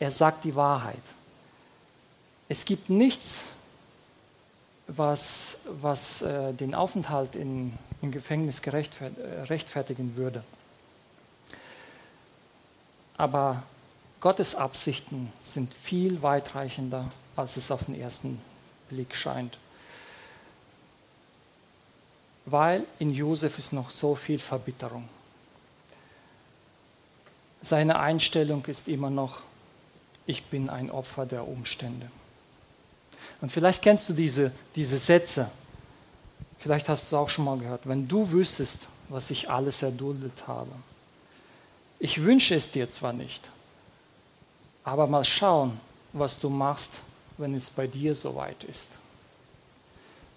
Er 0.00 0.10
sagt 0.10 0.42
die 0.42 0.56
Wahrheit. 0.56 1.04
Es 2.48 2.64
gibt 2.64 2.90
nichts, 2.90 3.46
was, 4.88 5.58
was 5.80 6.22
äh, 6.22 6.52
den 6.54 6.74
Aufenthalt 6.74 7.36
in, 7.36 7.78
im 8.02 8.10
Gefängnis 8.10 8.60
rechtfertigen 8.66 10.16
würde. 10.16 10.42
Aber 13.16 13.62
Gottes 14.20 14.56
Absichten 14.56 15.32
sind 15.40 15.72
viel 15.72 16.20
weitreichender, 16.20 17.12
als 17.36 17.56
es 17.58 17.70
auf 17.70 17.84
den 17.84 17.94
ersten 17.94 18.42
Blick 18.88 19.14
scheint. 19.14 19.56
Weil 22.46 22.84
in 22.98 23.10
Josef 23.10 23.58
ist 23.58 23.72
noch 23.72 23.90
so 23.90 24.14
viel 24.14 24.38
Verbitterung. 24.38 25.08
Seine 27.62 27.98
Einstellung 27.98 28.64
ist 28.66 28.88
immer 28.88 29.08
noch, 29.08 29.40
ich 30.26 30.44
bin 30.44 30.68
ein 30.68 30.90
Opfer 30.90 31.24
der 31.24 31.46
Umstände. 31.46 32.10
Und 33.40 33.50
vielleicht 33.50 33.82
kennst 33.82 34.08
du 34.08 34.12
diese, 34.12 34.52
diese 34.74 34.98
Sätze. 34.98 35.50
Vielleicht 36.58 36.88
hast 36.88 37.10
du 37.10 37.16
auch 37.16 37.28
schon 37.28 37.44
mal 37.44 37.58
gehört. 37.58 37.86
Wenn 37.88 38.06
du 38.06 38.30
wüsstest, 38.30 38.88
was 39.08 39.30
ich 39.30 39.50
alles 39.50 39.82
erduldet 39.82 40.46
habe. 40.46 40.70
Ich 41.98 42.22
wünsche 42.22 42.54
es 42.54 42.70
dir 42.70 42.90
zwar 42.90 43.12
nicht, 43.12 43.48
aber 44.82 45.06
mal 45.06 45.24
schauen, 45.24 45.80
was 46.12 46.38
du 46.38 46.48
machst, 46.48 47.00
wenn 47.38 47.54
es 47.54 47.70
bei 47.70 47.86
dir 47.86 48.14
soweit 48.14 48.62
ist. 48.64 48.90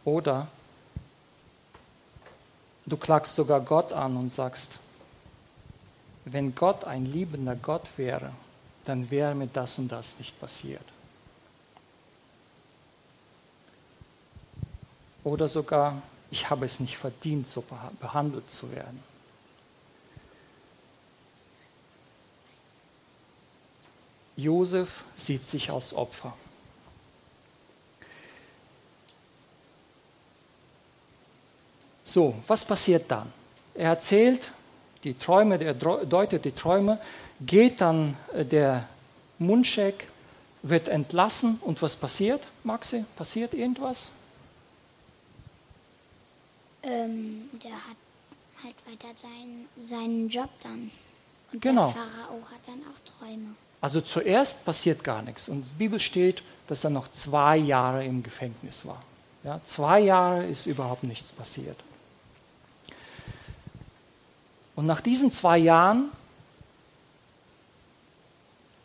Oder 0.05 0.47
du 2.88 2.97
klagst 2.97 3.36
sogar 3.36 3.62
Gott 3.62 3.93
an 3.93 4.17
und 4.17 4.32
sagst, 4.32 4.80
wenn 6.26 6.56
Gott 6.56 6.84
ein 6.86 7.06
liebender 7.06 7.56
Gott 7.56 7.86
wäre, 7.97 8.32
dann 8.86 9.12
wäre 9.12 9.36
mir 9.36 9.47
das 9.47 9.78
und 9.78 9.89
das 9.89 10.17
nicht 10.17 10.39
passiert. 10.39 10.84
Oder 15.23 15.50
sogar, 15.50 16.02
ich 16.32 16.50
habe 16.50 16.65
es 16.65 16.80
nicht 16.80 16.97
verdient, 16.97 17.47
so 17.47 17.63
behandelt 18.00 18.50
zu 18.50 18.71
werden. 18.71 19.04
Josef 24.38 25.04
sieht 25.17 25.45
sich 25.45 25.69
als 25.71 25.93
Opfer. 25.93 26.34
So, 32.07 32.33
was 32.47 32.63
passiert 32.63 33.11
dann? 33.11 33.33
Er 33.75 33.89
erzählt 33.89 34.53
die 35.03 35.13
Träume, 35.13 35.61
er 35.61 35.73
deutet 35.73 36.45
die 36.45 36.53
Träume, 36.53 36.99
geht 37.41 37.81
dann 37.81 38.15
äh, 38.33 38.45
der 38.45 38.87
Mundschenk, 39.39 40.05
wird 40.63 40.87
entlassen 40.87 41.59
und 41.61 41.81
was 41.81 41.97
passiert, 41.97 42.41
Maxi? 42.63 43.03
Passiert 43.17 43.53
irgendwas? 43.53 44.09
Ähm, 46.81 47.49
der 47.61 47.71
hat 47.71 47.97
halt 48.63 48.75
weiter 48.89 49.13
sein, 49.17 49.65
seinen 49.81 50.29
Job 50.29 50.49
dann. 50.63 50.89
Und 51.51 51.61
genau. 51.61 51.87
der 51.87 52.03
Pharao 52.03 52.41
hat 52.49 52.67
dann 52.67 52.81
auch 52.89 53.19
Träume. 53.19 53.55
Also 53.81 53.99
zuerst 53.99 54.63
passiert 54.63 55.03
gar 55.03 55.21
nichts. 55.21 55.49
Und 55.49 55.67
der 55.67 55.75
Bibel 55.75 55.99
steht, 55.99 56.41
dass 56.69 56.85
er 56.85 56.89
noch 56.89 57.11
zwei 57.11 57.57
Jahre 57.57 58.05
im 58.05 58.23
Gefängnis 58.23 58.85
war. 58.85 59.03
Ja, 59.43 59.59
zwei 59.65 59.99
Jahre 59.99 60.45
ist 60.45 60.65
überhaupt 60.65 61.03
nichts 61.03 61.33
passiert. 61.33 61.77
Und 64.77 64.85
nach 64.85 65.01
diesen 65.01 65.31
zwei 65.31 65.57
Jahren 65.57 66.11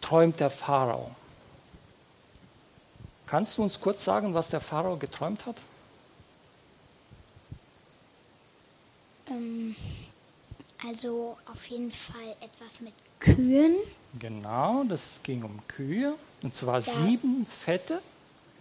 träumt 0.00 0.40
der 0.40 0.48
Pharao. 0.48 1.10
Kannst 3.26 3.58
du 3.58 3.62
uns 3.62 3.78
kurz 3.78 4.02
sagen, 4.02 4.32
was 4.32 4.48
der 4.48 4.60
Pharao 4.60 4.96
geträumt 4.96 5.44
hat? 5.44 5.56
Ähm, 9.28 9.76
also 10.86 11.36
auf 11.44 11.66
jeden 11.66 11.92
Fall 11.92 12.36
etwas 12.40 12.80
mit 12.80 12.94
Kühen. 13.20 13.76
Genau, 14.18 14.84
das 14.84 15.20
ging 15.22 15.42
um 15.42 15.60
Kühe. 15.68 16.14
Und 16.40 16.54
zwar 16.54 16.80
ja. 16.80 16.90
sieben 16.90 17.46
fette 17.46 18.00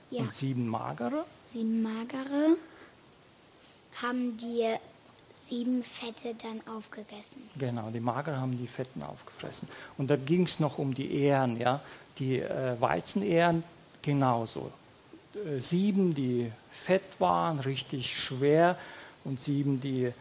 ja. 0.09 0.19
und 0.19 0.33
sieben 0.33 0.67
magere. 0.67 1.25
Sieben 1.45 1.81
magere 1.81 2.57
haben 4.01 4.35
die 4.35 4.75
sieben 5.33 5.83
Fette 5.83 6.35
dann 6.35 6.61
aufgegessen. 6.75 7.41
Genau, 7.57 7.89
die 7.89 7.99
magere 7.99 8.39
haben 8.39 8.57
die 8.57 8.67
Fetten 8.67 9.03
aufgefressen. 9.03 9.67
Und 9.97 10.09
da 10.09 10.15
ging 10.15 10.43
es 10.43 10.59
noch 10.59 10.77
um 10.77 10.93
die 10.93 11.13
Ähren, 11.23 11.59
ja. 11.59 11.81
Die 12.19 12.39
äh, 12.39 12.79
Weizenähren 12.79 13.63
genauso. 14.01 14.71
Äh, 15.33 15.61
sieben, 15.61 16.13
die 16.13 16.51
fett 16.71 17.03
waren, 17.19 17.59
richtig 17.59 18.15
schwer, 18.15 18.77
und 19.23 19.39
sieben, 19.39 19.79
die 19.81 20.11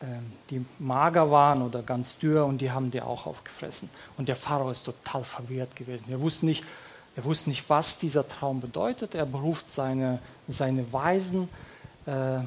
ähm, 0.00 0.32
die 0.50 0.64
mager 0.78 1.28
waren 1.30 1.60
oder 1.62 1.82
ganz 1.82 2.16
dürr 2.18 2.46
und 2.46 2.58
die 2.58 2.70
haben 2.70 2.92
die 2.92 3.02
auch 3.02 3.26
aufgefressen. 3.26 3.90
Und 4.16 4.28
der 4.28 4.36
Pharao 4.36 4.70
ist 4.70 4.84
total 4.84 5.24
verwirrt 5.24 5.74
gewesen. 5.74 6.04
Er 6.08 6.20
wusste 6.20 6.46
nicht, 6.46 6.62
er 7.16 7.24
wusste 7.24 7.48
nicht 7.48 7.68
was 7.68 7.98
dieser 7.98 8.28
Traum 8.28 8.60
bedeutet. 8.60 9.16
Er 9.16 9.26
beruft 9.26 9.68
seine, 9.74 10.20
seine 10.46 10.92
Weisen 10.92 11.48
äh, 12.06 12.40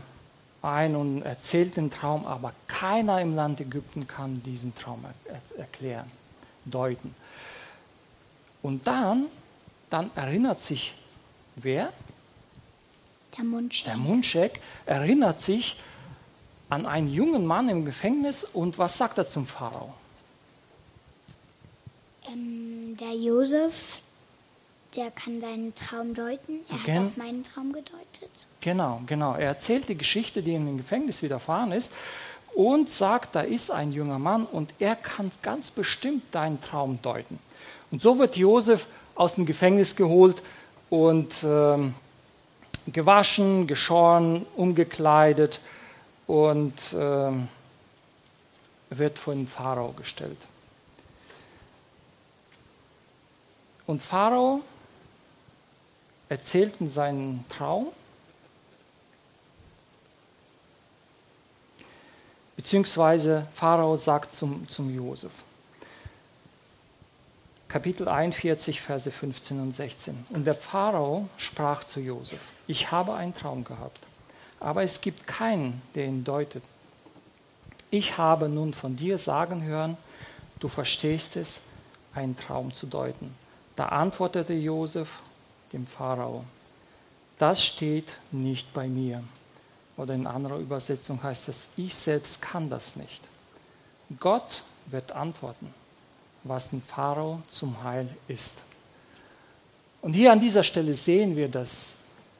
ein 0.61 0.95
und 0.95 1.23
erzählt 1.23 1.75
den 1.75 1.89
Traum, 1.89 2.25
aber 2.25 2.53
keiner 2.67 3.19
im 3.21 3.35
Land 3.35 3.59
Ägypten 3.61 4.07
kann 4.07 4.43
diesen 4.43 4.75
Traum 4.75 5.05
er, 5.05 5.33
er, 5.33 5.59
erklären, 5.59 6.11
deuten. 6.65 7.15
Und 8.61 8.85
dann, 8.85 9.25
dann 9.89 10.11
erinnert 10.15 10.61
sich 10.61 10.93
wer? 11.55 11.91
Der 13.37 13.43
Mundschenk. 13.43 13.85
Der 13.85 13.97
Mundschenk 13.97 14.59
erinnert 14.85 15.39
sich, 15.39 15.77
an 16.71 16.85
einen 16.85 17.11
jungen 17.11 17.45
Mann 17.45 17.67
im 17.67 17.83
Gefängnis 17.83 18.45
und 18.45 18.77
was 18.77 18.97
sagt 18.97 19.17
er 19.17 19.27
zum 19.27 19.45
Pharao? 19.45 19.93
Ähm, 22.31 22.95
der 22.97 23.13
Josef, 23.13 24.01
der 24.95 25.11
kann 25.11 25.39
seinen 25.39 25.73
Traum 25.73 26.13
deuten. 26.13 26.59
Er 26.69 26.77
Gen 26.85 26.95
hat 26.95 27.11
auch 27.13 27.17
meinen 27.17 27.43
Traum 27.43 27.71
gedeutet. 27.71 28.47
Genau, 28.59 29.01
genau. 29.05 29.33
Er 29.33 29.47
erzählt 29.47 29.87
die 29.89 29.97
Geschichte, 29.97 30.43
die 30.43 30.51
ihm 30.51 30.67
im 30.67 30.77
Gefängnis 30.77 31.21
widerfahren 31.21 31.71
ist. 31.71 31.91
und 32.53 32.89
sagt, 32.91 33.35
da 33.35 33.41
ist 33.41 33.71
ein 33.71 33.93
junger 33.93 34.19
Mann 34.19 34.45
und 34.45 34.73
er 34.79 34.97
kann 34.97 35.31
ganz 35.41 35.71
bestimmt 35.71 36.23
deinen 36.35 36.61
Traum 36.61 37.01
deuten. 37.01 37.39
Und 37.91 38.01
so 38.01 38.19
wird 38.19 38.35
Josef 38.35 38.87
aus 39.15 39.35
dem 39.35 39.45
Gefängnis 39.45 39.95
geholt 39.95 40.43
und 40.89 41.33
ähm, 41.45 41.93
gewaschen, 42.87 43.67
geschoren, 43.67 44.45
umgekleidet 44.57 45.61
und 46.27 46.73
ähm, 46.93 47.47
wird 48.89 49.17
vor 49.17 49.33
den 49.33 49.47
Pharao 49.47 49.93
gestellt. 49.93 50.37
Und 53.87 54.03
Pharao 54.03 54.61
erzählt 56.31 56.79
in 56.79 56.87
seinen 56.87 57.43
Traum, 57.49 57.87
beziehungsweise 62.55 63.47
Pharao 63.53 63.97
sagt 63.97 64.33
zum, 64.33 64.65
zum 64.69 64.95
Josef. 64.95 65.33
Kapitel 67.67 68.07
41, 68.07 68.79
Verse 68.79 69.11
15 69.11 69.59
und 69.59 69.73
16. 69.73 70.25
Und 70.29 70.45
der 70.45 70.55
Pharao 70.55 71.27
sprach 71.35 71.83
zu 71.83 71.99
Josef: 71.99 72.39
Ich 72.65 72.91
habe 72.91 73.13
einen 73.13 73.35
Traum 73.35 73.65
gehabt, 73.65 73.99
aber 74.61 74.83
es 74.83 75.01
gibt 75.01 75.27
keinen, 75.27 75.81
der 75.95 76.05
ihn 76.05 76.23
deutet. 76.23 76.63
Ich 77.89 78.17
habe 78.17 78.47
nun 78.47 78.73
von 78.73 78.95
dir 78.95 79.17
sagen 79.17 79.63
hören, 79.63 79.97
du 80.61 80.69
verstehst 80.69 81.35
es, 81.35 81.59
einen 82.15 82.37
Traum 82.37 82.73
zu 82.73 82.87
deuten. 82.87 83.35
Da 83.75 83.87
antwortete 83.87 84.53
Josef 84.53 85.09
dem 85.73 85.87
Pharao: 85.87 86.43
Das 87.37 87.63
steht 87.63 88.07
nicht 88.31 88.73
bei 88.73 88.87
mir. 88.87 89.23
Oder 89.97 90.13
in 90.13 90.25
anderer 90.25 90.57
Übersetzung 90.57 91.21
heißt 91.21 91.49
es, 91.49 91.67
ich 91.77 91.93
selbst 91.93 92.41
kann 92.41 92.69
das 92.69 92.95
nicht. 92.95 93.21
Gott 94.19 94.63
wird 94.87 95.11
antworten, 95.11 95.73
was 96.43 96.69
dem 96.69 96.81
Pharao 96.81 97.41
zum 97.49 97.83
Heil 97.83 98.09
ist. 98.27 98.55
Und 100.01 100.13
hier 100.13 100.31
an 100.31 100.39
dieser 100.39 100.63
Stelle 100.63 100.95
sehen 100.95 101.35
wir, 101.35 101.47
dass, 101.47 101.95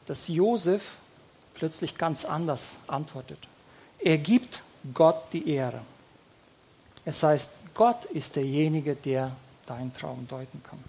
dass 0.08 0.28
Josef 0.28 0.82
plötzlich 1.54 1.98
ganz 1.98 2.26
anders 2.26 2.76
antwortet. 2.88 3.38
Er 4.00 4.18
gibt 4.18 4.64
Gott 4.94 5.22
die 5.32 5.48
Ehre. 5.48 5.82
Es 7.06 7.22
heißt, 7.22 7.50
Gott 7.74 8.06
ist 8.06 8.36
derjenige, 8.36 8.96
der 8.96 9.32
deinen 9.68 9.94
Traum 9.94 10.28
deuten 10.28 10.62
kann. 10.64 10.84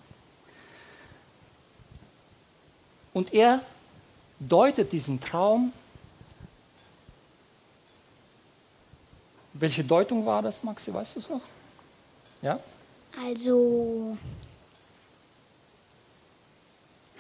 Und 3.12 3.32
er 3.32 3.60
deutet 4.38 4.92
diesen 4.92 5.20
Traum 5.20 5.72
Welche 9.54 9.84
Deutung 9.84 10.24
war 10.24 10.42
das, 10.42 10.62
Maxi? 10.64 10.92
Weißt 10.92 11.14
du 11.14 11.20
es 11.20 11.28
noch? 11.28 11.40
Ja? 12.40 12.58
Also, 13.24 14.16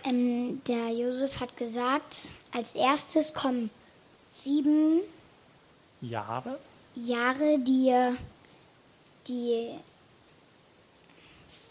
ähm, 0.04 0.62
der 0.66 0.88
Josef 0.90 1.40
hat 1.40 1.56
gesagt, 1.56 2.30
als 2.50 2.74
erstes 2.74 3.34
kommen 3.34 3.70
sieben 4.30 5.00
Jahre, 6.00 6.58
Jahre 6.94 7.58
die, 7.58 7.94
die, 9.28 9.70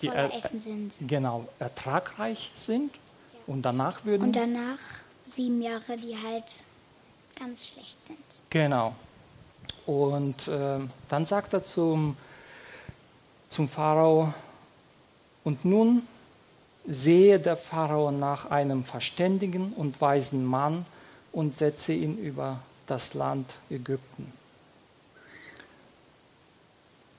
die 0.01 0.07
voller 0.07 0.31
er, 0.31 0.36
Essen 0.36 0.60
sind. 0.60 0.93
genau 1.07 1.47
ertragreich 1.57 2.51
sind. 2.53 2.91
Und 3.47 3.63
danach 3.63 4.06
würden. 4.06 4.23
Und 4.23 4.36
danach 4.36 4.80
sieben 5.25 5.62
Jahre, 5.62 5.97
die 5.97 6.15
halt 6.15 6.63
ganz 7.38 7.67
schlecht 7.67 8.01
sind. 8.01 8.17
Genau. 8.49 8.95
Und 9.86 10.47
äh, 10.47 10.80
dann 11.10 11.25
sagt 11.25 11.54
er 11.54 11.63
zum, 11.63 12.15
zum 13.49 13.67
Pharao, 13.67 14.34
und 15.43 15.65
nun 15.65 16.08
sehe 16.88 17.39
der 17.39 17.58
Pharao 17.58 18.12
nach 18.12 18.51
einem 18.51 18.84
verständigen 18.84 19.73
und 19.73 19.99
weisen 20.01 20.45
Mann 20.45 20.86
und 21.32 21.58
setze 21.58 21.93
ihn 21.93 22.17
über 22.17 22.60
das 22.88 23.13
Land 23.13 23.49
Ägypten. 23.69 24.32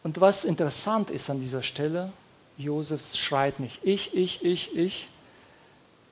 Und 0.02 0.20
was 0.20 0.44
interessant 0.44 1.10
ist 1.10 1.30
an 1.30 1.40
dieser 1.40 1.62
Stelle, 1.62 2.12
Josef 2.58 3.14
schreit 3.14 3.60
nicht 3.60 3.78
ich, 3.82 4.14
ich, 4.14 4.44
ich, 4.44 4.76
ich, 4.76 5.08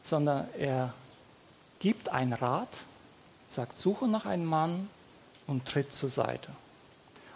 sondern 0.05 0.49
er 0.59 0.93
gibt 1.79 2.09
einen 2.09 2.33
Rat, 2.33 2.69
sagt, 3.49 3.79
suche 3.79 4.07
nach 4.09 4.27
einem 4.27 4.45
Mann, 4.45 4.89
und 5.51 5.67
tritt 5.67 5.93
zur 5.93 6.11
Seite. 6.11 6.49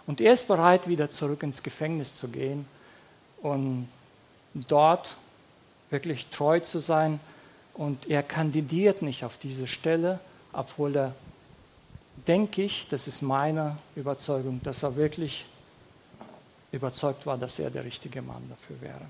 Und 0.07 0.21
er 0.21 0.33
ist 0.33 0.47
bereit, 0.47 0.87
wieder 0.87 1.11
zurück 1.11 1.43
ins 1.43 1.61
Gefängnis 1.61 2.15
zu 2.15 2.29
gehen 2.29 2.65
und 3.41 3.89
dort 4.53 5.17
wirklich 5.89 6.27
treu 6.27 6.61
zu 6.61 6.79
sein. 6.79 7.19
Und 7.73 8.09
er 8.09 8.23
kandidiert 8.23 9.01
nicht 9.01 9.25
auf 9.25 9.37
diese 9.37 9.67
Stelle, 9.67 10.19
obwohl 10.53 10.95
er, 10.95 11.15
denke 12.25 12.63
ich, 12.63 12.87
das 12.89 13.07
ist 13.07 13.21
meine 13.21 13.77
Überzeugung, 13.95 14.61
dass 14.63 14.81
er 14.83 14.95
wirklich 14.95 15.45
überzeugt 16.71 17.25
war, 17.25 17.37
dass 17.37 17.59
er 17.59 17.69
der 17.69 17.83
richtige 17.83 18.21
Mann 18.21 18.49
dafür 18.49 18.79
wäre. 18.79 19.01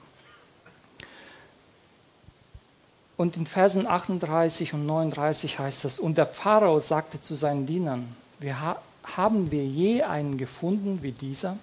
Und 3.18 3.38
in 3.38 3.46
Versen 3.46 3.88
38 3.88 4.74
und 4.74 4.86
39 4.86 5.60
heißt 5.60 5.86
es, 5.86 6.00
und 6.00 6.18
der 6.18 6.26
Pharao 6.26 6.80
sagte 6.80 7.22
zu 7.22 7.36
seinen 7.36 7.66
Dienern, 7.66 8.16
wir, 8.40 8.78
haben 9.04 9.52
wir 9.52 9.66
je 9.66 10.04
einen 10.04 10.38
gefunden 10.38 11.02
wie 11.02 11.14
dieser? 11.14 11.58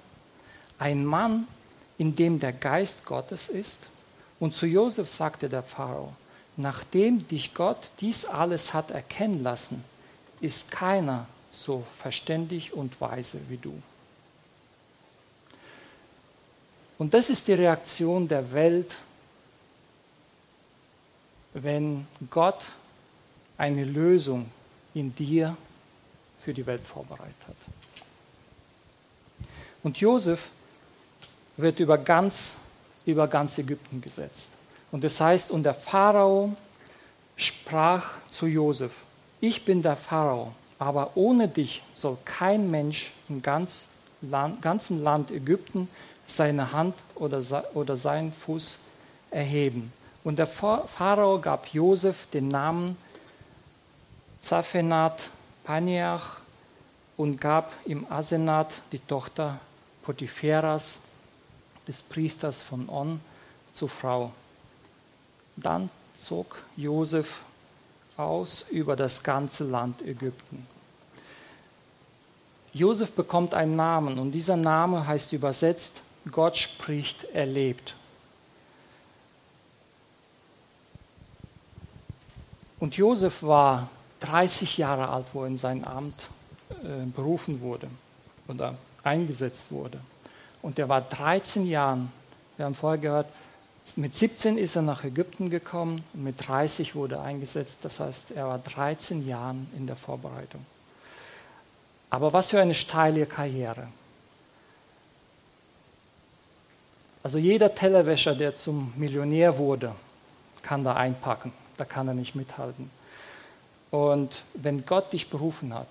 Ein 0.79 1.05
Mann, 1.05 1.47
in 1.99 2.17
dem 2.17 2.41
der 2.41 2.53
Geist 2.53 3.05
Gottes 3.05 3.49
ist? 3.49 3.89
Und 4.41 4.55
zu 4.55 4.67
Josef 4.67 5.09
sagte 5.09 5.49
der 5.49 5.63
Pharao, 5.63 6.15
nachdem 6.57 7.27
dich 7.29 7.55
Gott 7.55 7.91
dies 8.01 8.25
alles 8.25 8.73
hat 8.73 8.91
erkennen 8.91 9.43
lassen, 9.43 9.85
ist 10.41 10.71
keiner 10.71 11.27
so 11.51 11.85
verständig 11.99 12.73
und 12.73 13.01
weise 13.01 13.39
wie 13.49 13.59
du. 13.59 13.75
Und 16.99 17.15
das 17.15 17.31
ist 17.31 17.47
die 17.49 17.53
Reaktion 17.53 18.27
der 18.27 18.53
Welt, 18.53 18.95
wenn 21.55 22.07
Gott 22.31 22.65
eine 23.59 23.85
Lösung 23.85 24.47
in 24.95 25.15
dir 25.15 25.57
für 26.45 26.53
die 26.53 26.67
Welt 26.67 26.83
vorbereitet 26.87 27.35
hat. 27.47 27.57
Und 29.83 29.99
Josef 29.99 30.51
wird 31.57 31.81
über 31.81 31.99
ganz, 31.99 32.57
über 33.05 33.29
ganz 33.29 33.59
Ägypten 33.59 34.01
gesetzt. 34.01 34.49
Und 34.91 35.05
es 35.05 35.17
das 35.17 35.27
heißt, 35.27 35.51
und 35.51 35.63
der 35.65 35.75
Pharao 35.75 36.55
sprach 37.37 38.19
zu 38.29 38.47
Josef, 38.47 38.93
ich 39.41 39.65
bin 39.65 39.83
der 39.83 39.97
Pharao, 39.97 40.53
aber 40.79 41.17
ohne 41.17 41.49
dich 41.49 41.83
soll 41.95 42.19
kein 42.25 42.71
Mensch 42.71 43.11
im 43.29 43.43
ganz 43.43 43.87
Land, 44.21 44.63
ganzen 44.63 45.03
Land 45.03 45.31
Ägypten 45.31 45.89
seine 46.27 46.73
Hand 46.73 46.95
oder, 47.17 47.43
oder 47.75 47.97
seinen 47.97 48.33
Fuß 48.33 48.79
erheben. 49.31 49.93
Und 50.25 50.39
der 50.39 50.47
Pharao 50.47 51.41
gab 51.41 51.69
Josef 51.69 52.27
den 52.33 52.49
Namen 52.49 52.97
Zaphenat 54.41 55.31
Paneach 55.65 56.41
und 57.17 57.41
gab 57.41 57.73
im 57.85 58.11
Asenat 58.11 58.71
die 58.91 58.99
Tochter 58.99 59.61
Potipheras, 60.03 61.01
des 61.87 62.03
Priesters 62.03 62.63
von 62.63 62.89
On, 62.89 63.21
zur 63.73 63.89
Frau. 63.89 64.33
Dann 65.57 65.91
zog 66.19 66.63
Josef 66.77 67.41
aus 68.17 68.65
über 68.71 68.97
das 68.97 69.23
ganze 69.23 69.65
Land 69.65 70.03
Ägypten. 70.03 70.67
Josef 72.73 73.13
bekommt 73.13 73.53
einen 73.55 73.77
Namen 73.77 74.19
und 74.19 74.33
dieser 74.33 74.57
Name 74.57 75.07
heißt 75.07 75.33
übersetzt, 75.33 75.93
Gott 76.31 76.57
spricht, 76.57 77.25
er 77.33 77.47
lebt. 77.47 77.95
Und 82.83 82.97
Josef 82.97 83.45
war 83.45 83.91
30 84.19 84.77
Jahre 84.77 85.09
alt, 85.09 85.27
wo 85.35 85.43
er 85.43 85.47
in 85.47 85.57
sein 85.57 85.85
Amt 85.85 86.17
äh, 86.83 87.07
berufen 87.15 87.61
wurde 87.61 87.87
oder 88.49 88.75
eingesetzt 89.05 89.71
wurde. 89.71 90.01
Und 90.63 90.81
er 90.81 90.89
war 90.89 91.01
13 91.01 91.69
Jahren, 91.69 92.11
wir 92.57 92.67
haben 92.67 92.75
vorher 92.75 93.01
gehört, 93.01 93.27
mit 93.95 94.17
17 94.17 94.59
ist 94.59 94.75
er 94.75 94.83
nach 94.83 95.05
Ägypten 95.05 95.49
gekommen 95.49 96.03
und 96.13 96.25
mit 96.25 96.45
30 96.45 96.97
wurde 96.97 97.15
er 97.15 97.23
eingesetzt. 97.23 97.79
Das 97.83 98.01
heißt, 98.01 98.33
er 98.33 98.49
war 98.49 98.59
13 98.59 99.29
Jahren 99.29 99.71
in 99.77 99.87
der 99.87 99.95
Vorbereitung. 99.95 100.67
Aber 102.11 102.33
was 102.33 102.51
für 102.51 102.61
eine 102.61 102.75
steile 102.75 103.27
Karriere. 103.27 103.87
Also 107.23 107.39
jeder 107.39 107.73
Tellerwäscher, 107.73 108.35
der 108.35 108.57
zum 108.57 108.93
Millionär 108.97 109.57
wurde, 109.57 109.95
kann 110.65 110.83
da 110.83 110.95
einpacken. 110.95 111.53
Da 111.83 111.87
kann 111.87 112.07
er 112.07 112.15
nicht 112.15 112.37
mithalten. 112.37 112.93
Und 113.91 114.45
wenn 114.55 114.87
Gott 114.87 115.13
dich 115.13 115.29
berufen 115.31 115.75
hat, 115.75 115.89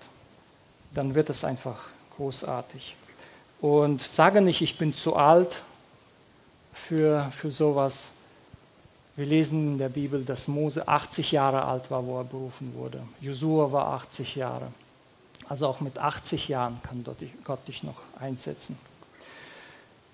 dann 0.94 1.14
wird 1.14 1.28
es 1.28 1.44
einfach 1.44 1.80
großartig. 2.16 2.96
Und 3.60 4.00
sage 4.00 4.40
nicht, 4.40 4.62
ich 4.62 4.78
bin 4.78 4.94
zu 4.94 5.16
alt 5.16 5.60
für, 6.72 7.30
für 7.30 7.50
sowas. 7.50 8.08
Wir 9.16 9.26
lesen 9.26 9.72
in 9.72 9.78
der 9.78 9.90
Bibel, 9.90 10.24
dass 10.24 10.48
Mose 10.48 10.88
80 10.88 11.30
Jahre 11.30 11.66
alt 11.66 11.90
war, 11.90 12.06
wo 12.06 12.16
er 12.16 12.24
berufen 12.24 12.72
wurde. 12.74 13.02
Josua 13.20 13.70
war 13.70 13.88
80 13.88 14.36
Jahre. 14.36 14.68
Also 15.50 15.66
auch 15.66 15.82
mit 15.82 15.98
80 15.98 16.48
Jahren 16.48 16.80
kann 16.82 17.04
Gott 17.44 17.68
dich 17.68 17.82
noch 17.82 18.00
einsetzen. 18.18 18.78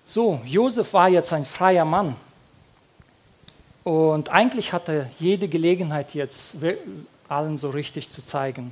So, 0.03 0.41
Josef 0.43 0.91
war 0.91 1.07
jetzt 1.07 1.31
ein 1.31 1.45
freier 1.45 1.85
Mann. 1.85 2.17
Und 3.89 4.29
eigentlich 4.29 4.71
hatte 4.71 4.91
er 4.91 5.09
jede 5.17 5.47
Gelegenheit 5.47 6.13
jetzt, 6.13 6.57
allen 7.27 7.57
so 7.57 7.71
richtig 7.71 8.11
zu 8.11 8.23
zeigen. 8.23 8.71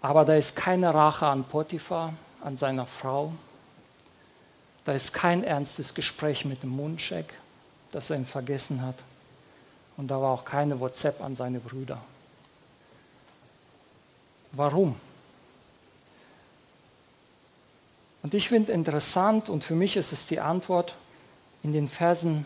Aber 0.00 0.24
da 0.24 0.34
ist 0.34 0.56
keine 0.56 0.92
Rache 0.92 1.28
an 1.28 1.44
Potiphar, 1.44 2.12
an 2.42 2.56
seiner 2.56 2.86
Frau. 2.86 3.32
Da 4.84 4.94
ist 4.94 5.12
kein 5.12 5.44
ernstes 5.44 5.94
Gespräch 5.94 6.44
mit 6.44 6.64
dem 6.64 6.70
Mundscheck, 6.70 7.32
das 7.92 8.10
er 8.10 8.16
ihn 8.16 8.26
vergessen 8.26 8.82
hat. 8.82 8.96
Und 9.96 10.08
da 10.08 10.20
war 10.20 10.32
auch 10.32 10.44
keine 10.44 10.80
WhatsApp 10.80 11.22
an 11.22 11.36
seine 11.36 11.60
Brüder. 11.60 11.98
Warum? 14.50 14.96
Und 18.24 18.34
ich 18.34 18.48
finde 18.48 18.72
interessant, 18.72 19.48
und 19.48 19.62
für 19.62 19.76
mich 19.76 19.96
ist 19.96 20.12
es 20.12 20.26
die 20.26 20.40
Antwort 20.40 20.96
in 21.62 21.72
den 21.72 21.88
Versen, 21.88 22.44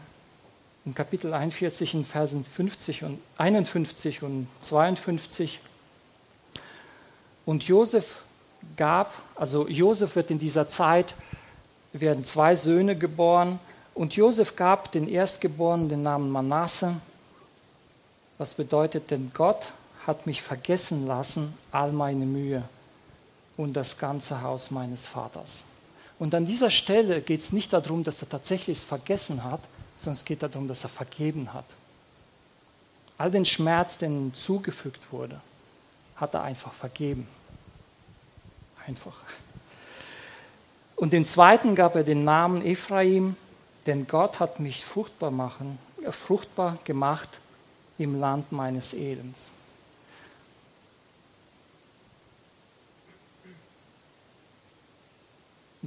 in 0.84 0.94
Kapitel 0.94 1.32
41, 1.32 1.94
in 1.94 2.04
Versen 2.04 2.44
50 2.44 3.04
und 3.04 3.18
51 3.38 4.22
und 4.22 4.46
52. 4.62 5.60
Und 7.44 7.64
Josef 7.64 8.22
gab, 8.76 9.12
also 9.34 9.68
Josef 9.68 10.16
wird 10.16 10.30
in 10.30 10.38
dieser 10.38 10.68
Zeit, 10.68 11.14
werden 11.92 12.24
zwei 12.24 12.56
Söhne 12.56 12.96
geboren 12.96 13.58
und 13.94 14.14
Josef 14.14 14.56
gab 14.56 14.92
den 14.92 15.08
Erstgeborenen 15.08 15.88
den 15.88 16.02
Namen 16.02 16.30
Manasse. 16.30 16.96
Was 18.38 18.54
bedeutet 18.54 19.10
denn 19.10 19.30
Gott 19.32 19.72
hat 20.06 20.26
mich 20.26 20.42
vergessen 20.42 21.06
lassen 21.06 21.54
all 21.72 21.92
meine 21.92 22.26
Mühe 22.26 22.62
und 23.56 23.74
das 23.74 23.98
ganze 23.98 24.42
Haus 24.42 24.70
meines 24.70 25.06
Vaters. 25.06 25.64
Und 26.18 26.34
an 26.34 26.46
dieser 26.46 26.70
Stelle 26.70 27.20
geht 27.20 27.40
es 27.40 27.52
nicht 27.52 27.72
darum, 27.72 28.04
dass 28.04 28.22
er 28.22 28.28
tatsächlich 28.28 28.78
es 28.78 28.84
vergessen 28.84 29.44
hat, 29.44 29.60
sondern 29.98 30.18
es 30.18 30.24
geht 30.24 30.42
darum, 30.42 30.68
dass 30.68 30.84
er 30.84 30.88
vergeben 30.88 31.52
hat. 31.52 31.66
All 33.18 33.30
den 33.30 33.44
Schmerz, 33.44 33.98
der 33.98 34.08
ihm 34.08 34.34
zugefügt 34.34 35.00
wurde, 35.10 35.40
hat 36.16 36.34
er 36.34 36.42
einfach 36.42 36.72
vergeben. 36.72 37.26
Einfach. 38.86 39.16
Und 40.96 41.12
den 41.12 41.26
zweiten 41.26 41.74
gab 41.74 41.94
er 41.94 42.04
den 42.04 42.24
Namen 42.24 42.64
Ephraim, 42.64 43.36
denn 43.84 44.06
Gott 44.06 44.40
hat 44.40 44.60
mich 44.60 44.84
fruchtbar, 44.84 45.30
machen, 45.30 45.78
äh, 46.02 46.12
fruchtbar 46.12 46.78
gemacht 46.84 47.28
im 47.98 48.18
Land 48.18 48.52
meines 48.52 48.94
Elends. 48.94 49.52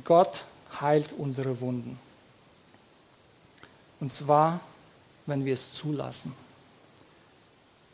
Gott 0.03 0.43
heilt 0.79 1.11
unsere 1.17 1.59
Wunden. 1.61 1.99
Und 3.99 4.13
zwar, 4.13 4.59
wenn 5.25 5.45
wir 5.45 5.53
es 5.53 5.73
zulassen, 5.73 6.33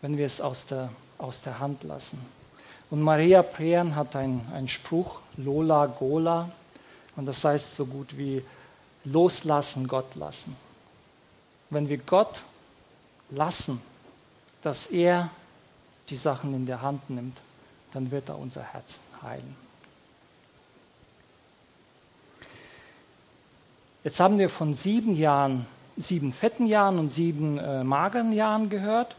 wenn 0.02 0.18
wir 0.18 0.26
es 0.26 0.40
aus 0.40 0.66
der, 0.66 0.90
aus 1.18 1.42
der 1.42 1.60
Hand 1.60 1.84
lassen. 1.84 2.24
Und 2.90 3.02
Maria 3.02 3.42
Prean 3.42 3.96
hat 3.96 4.16
einen 4.16 4.70
Spruch, 4.70 5.20
Lola 5.38 5.88
Gola, 5.88 6.52
und 7.16 7.26
das 7.26 7.44
heißt 7.44 7.76
so 7.76 7.86
gut 7.86 8.18
wie 8.18 8.44
loslassen, 9.06 9.88
Gott 9.88 10.16
lassen. 10.16 10.56
Wenn 11.70 11.88
wir 11.90 11.98
Gott 11.98 12.42
lassen, 13.30 13.82
dass 14.62 14.88
er 14.88 15.30
die 16.10 16.16
Sachen 16.16 16.54
in 16.54 16.66
der 16.66 16.82
Hand 16.82 17.10
nimmt, 17.10 17.38
dann 17.94 18.12
wird 18.12 18.30
er 18.30 18.38
unser 18.38 18.62
Herz 18.62 19.00
heilen. 19.22 19.65
Jetzt 24.06 24.20
haben 24.20 24.38
wir 24.38 24.52
von 24.52 24.76
sieben 24.76 25.16
Jahren, 25.16 25.66
sieben 25.98 26.32
fetten 26.32 26.68
Jahren 26.68 27.00
und 27.00 27.10
sieben 27.10 27.58
äh, 27.58 27.84
mageren 27.84 28.34
Jahren 28.34 28.70
gehört. 28.70 29.16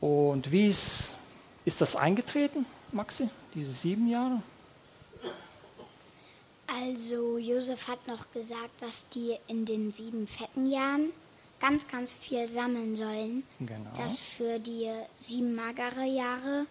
Und 0.00 0.50
wie 0.50 0.68
ist, 0.68 1.12
ist 1.66 1.82
das 1.82 1.94
eingetreten, 1.94 2.64
Maxi, 2.92 3.28
diese 3.54 3.74
sieben 3.74 4.08
Jahre? 4.08 4.42
Also 6.66 7.36
Josef 7.36 7.86
hat 7.88 8.08
noch 8.08 8.32
gesagt, 8.32 8.80
dass 8.80 9.06
die 9.10 9.36
in 9.46 9.66
den 9.66 9.92
sieben 9.92 10.26
fetten 10.26 10.64
Jahren 10.64 11.10
ganz, 11.60 11.86
ganz 11.88 12.10
viel 12.10 12.48
sammeln 12.48 12.96
sollen. 12.96 13.42
Genau. 13.58 13.90
Dass 13.98 14.18
für 14.18 14.58
die 14.58 14.90
sieben 15.14 15.54
magere 15.54 16.06
Jahre 16.06 16.64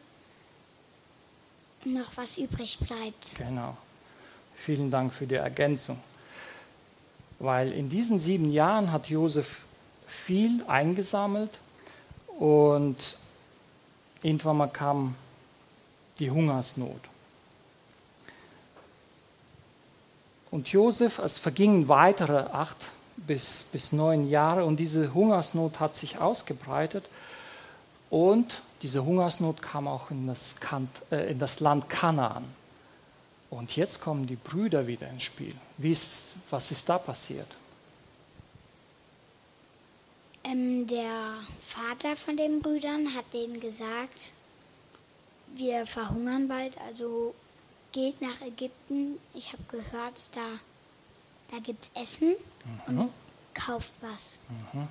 noch 1.85 2.17
was 2.17 2.39
übrig 2.39 2.79
bleibt. 2.79 3.35
Genau. 3.37 3.77
Vielen 4.65 4.91
Dank 4.91 5.13
für 5.13 5.25
die 5.25 5.35
Ergänzung. 5.35 5.97
Weil 7.39 7.71
in 7.71 7.89
diesen 7.89 8.19
sieben 8.19 8.51
Jahren 8.51 8.91
hat 8.91 9.07
Josef 9.07 9.61
viel 10.07 10.63
eingesammelt 10.67 11.51
und 12.37 12.97
irgendwann 14.21 14.73
kam 14.73 15.15
die 16.19 16.29
Hungersnot. 16.29 16.99
Und 20.51 20.67
Josef, 20.69 21.19
es 21.19 21.37
vergingen 21.37 21.87
weitere 21.87 22.39
acht 22.51 22.77
bis, 23.15 23.65
bis 23.71 23.91
neun 23.91 24.27
Jahre 24.27 24.65
und 24.65 24.77
diese 24.77 25.13
Hungersnot 25.13 25.79
hat 25.79 25.95
sich 25.95 26.17
ausgebreitet 26.17 27.05
und 28.09 28.61
diese 28.81 29.05
Hungersnot 29.05 29.61
kam 29.61 29.87
auch 29.87 30.09
in 30.09 30.27
das, 30.27 30.55
Kant, 30.59 30.89
äh, 31.11 31.31
in 31.31 31.39
das 31.39 31.59
Land 31.59 31.89
Kanaan. 31.89 32.58
Und 33.49 33.75
jetzt 33.75 33.99
kommen 33.99 34.27
die 34.27 34.35
Brüder 34.35 34.85
wieder 34.85 35.09
ins 35.09 35.23
Spiel. 35.23 35.55
Ist, 35.79 36.33
was 36.49 36.71
ist 36.71 36.87
da 36.87 36.97
passiert? 36.97 37.47
Ähm, 40.43 40.85
der 40.87 41.35
Vater 41.65 42.15
von 42.15 42.37
den 42.37 42.61
Brüdern 42.61 43.13
hat 43.15 43.33
denen 43.33 43.59
gesagt, 43.59 44.33
wir 45.55 45.85
verhungern 45.87 46.47
bald, 46.47 46.79
also 46.81 47.33
geht 47.91 48.21
nach 48.21 48.39
Ägypten. 48.41 49.17
Ich 49.33 49.51
habe 49.51 49.63
gehört, 49.67 50.35
da, 50.35 50.45
da 51.51 51.59
gibt 51.59 51.89
es 51.93 52.01
Essen 52.01 52.35
mhm. 52.87 52.99
und 52.99 53.11
kauft 53.55 53.91
was. 54.01 54.39
Mhm. 54.73 54.81
Und, 54.81 54.89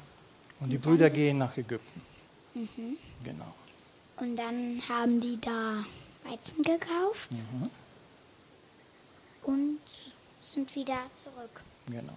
und 0.61 0.71
die 0.71 0.79
Brüder 0.79 1.09
gehen 1.11 1.39
nach 1.39 1.57
Ägypten. 1.57 2.03
Mhm. 2.55 2.97
Genau. 3.23 3.55
Und 4.17 4.37
dann 4.37 4.83
haben 4.89 5.21
die 5.21 5.41
da 5.41 5.85
Weizen 6.25 6.63
gekauft. 6.65 7.31
Mhm 7.31 7.71
und 9.49 9.81
sind 10.43 10.75
wieder 10.75 10.99
zurück. 11.17 11.63
Genau. 11.87 12.13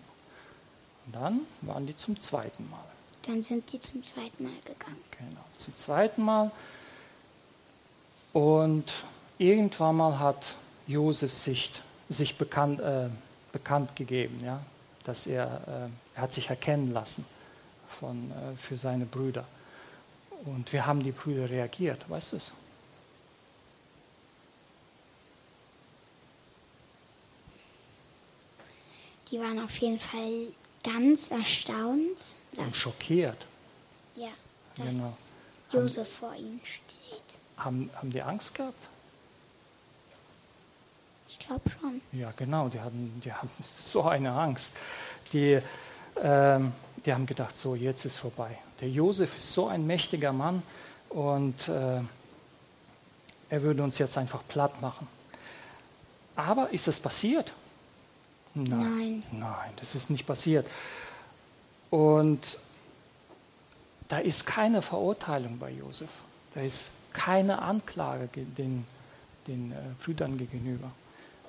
Und 1.05 1.15
dann 1.15 1.39
waren 1.61 1.87
die 1.87 1.95
zum 1.95 2.19
zweiten 2.19 2.69
Mal. 2.69 2.83
Dann 3.25 3.41
sind 3.41 3.71
die 3.71 3.79
zum 3.79 4.03
zweiten 4.03 4.43
Mal 4.43 4.53
gegangen. 4.65 5.01
Genau, 5.17 5.41
zum 5.55 5.75
zweiten 5.77 6.23
Mal. 6.23 6.51
Und 8.33 8.91
irgendwann 9.37 9.95
mal 9.95 10.19
hat 10.19 10.55
Josef 10.87 11.33
sich, 11.33 11.71
sich 12.09 12.37
bekannt, 12.37 12.81
äh, 12.81 13.07
bekannt 13.53 13.95
gegeben, 13.95 14.41
ja? 14.43 14.59
dass 15.05 15.25
er, 15.25 15.61
äh, 15.67 16.17
er 16.17 16.21
hat 16.21 16.33
sich 16.33 16.49
erkennen 16.49 16.91
lassen 16.91 17.25
von, 17.99 18.31
äh, 18.31 18.57
für 18.57 18.77
seine 18.77 19.05
Brüder. 19.05 19.45
Und 20.43 20.71
wie 20.73 20.81
haben 20.81 21.01
die 21.01 21.11
Brüder 21.11 21.49
reagiert, 21.49 22.09
weißt 22.09 22.33
du 22.33 22.35
es? 22.37 22.51
Die 29.31 29.39
waren 29.39 29.59
auf 29.59 29.77
jeden 29.77 29.99
Fall 29.99 30.47
ganz 30.83 31.31
erstaunt. 31.31 32.37
Und 32.57 32.75
schockiert. 32.75 33.37
Ja, 34.15 34.29
dass 34.75 34.87
genau. 35.71 35.83
Josef 35.83 36.11
vor 36.11 36.35
ihnen 36.35 36.59
steht. 36.63 37.39
Haben, 37.57 37.89
haben 37.95 38.11
die 38.11 38.21
Angst 38.21 38.53
gehabt? 38.53 38.75
Ich 41.29 41.39
glaube 41.39 41.69
schon. 41.69 42.01
Ja, 42.11 42.31
genau, 42.35 42.67
die 42.67 42.79
hatten, 42.79 43.21
die 43.23 43.31
hatten 43.31 43.49
so 43.77 44.03
eine 44.03 44.31
Angst. 44.33 44.73
Die, 45.31 45.59
ähm, 46.21 46.73
die 47.05 47.13
haben 47.13 47.25
gedacht, 47.25 47.55
so, 47.55 47.75
jetzt 47.75 48.03
ist 48.05 48.17
vorbei. 48.17 48.57
Der 48.81 48.89
Josef 48.89 49.35
ist 49.35 49.53
so 49.53 49.67
ein 49.67 49.87
mächtiger 49.87 50.33
Mann 50.33 50.61
und 51.09 51.69
äh, 51.69 52.01
er 53.49 53.61
würde 53.61 53.83
uns 53.83 53.97
jetzt 53.97 54.17
einfach 54.17 54.41
platt 54.47 54.81
machen. 54.81 55.07
Aber 56.35 56.71
ist 56.71 56.87
es 56.87 56.99
passiert? 56.99 57.53
Nein. 58.53 59.23
Nein, 59.31 59.71
das 59.77 59.95
ist 59.95 60.09
nicht 60.09 60.25
passiert. 60.25 60.67
Und 61.89 62.57
da 64.09 64.17
ist 64.19 64.45
keine 64.45 64.81
Verurteilung 64.81 65.57
bei 65.57 65.71
Josef. 65.71 66.09
Da 66.53 66.61
ist 66.61 66.91
keine 67.13 67.61
Anklage 67.61 68.27
den, 68.57 68.85
den 69.47 69.71
äh, 69.71 69.75
Brüdern 70.03 70.37
gegenüber. 70.37 70.91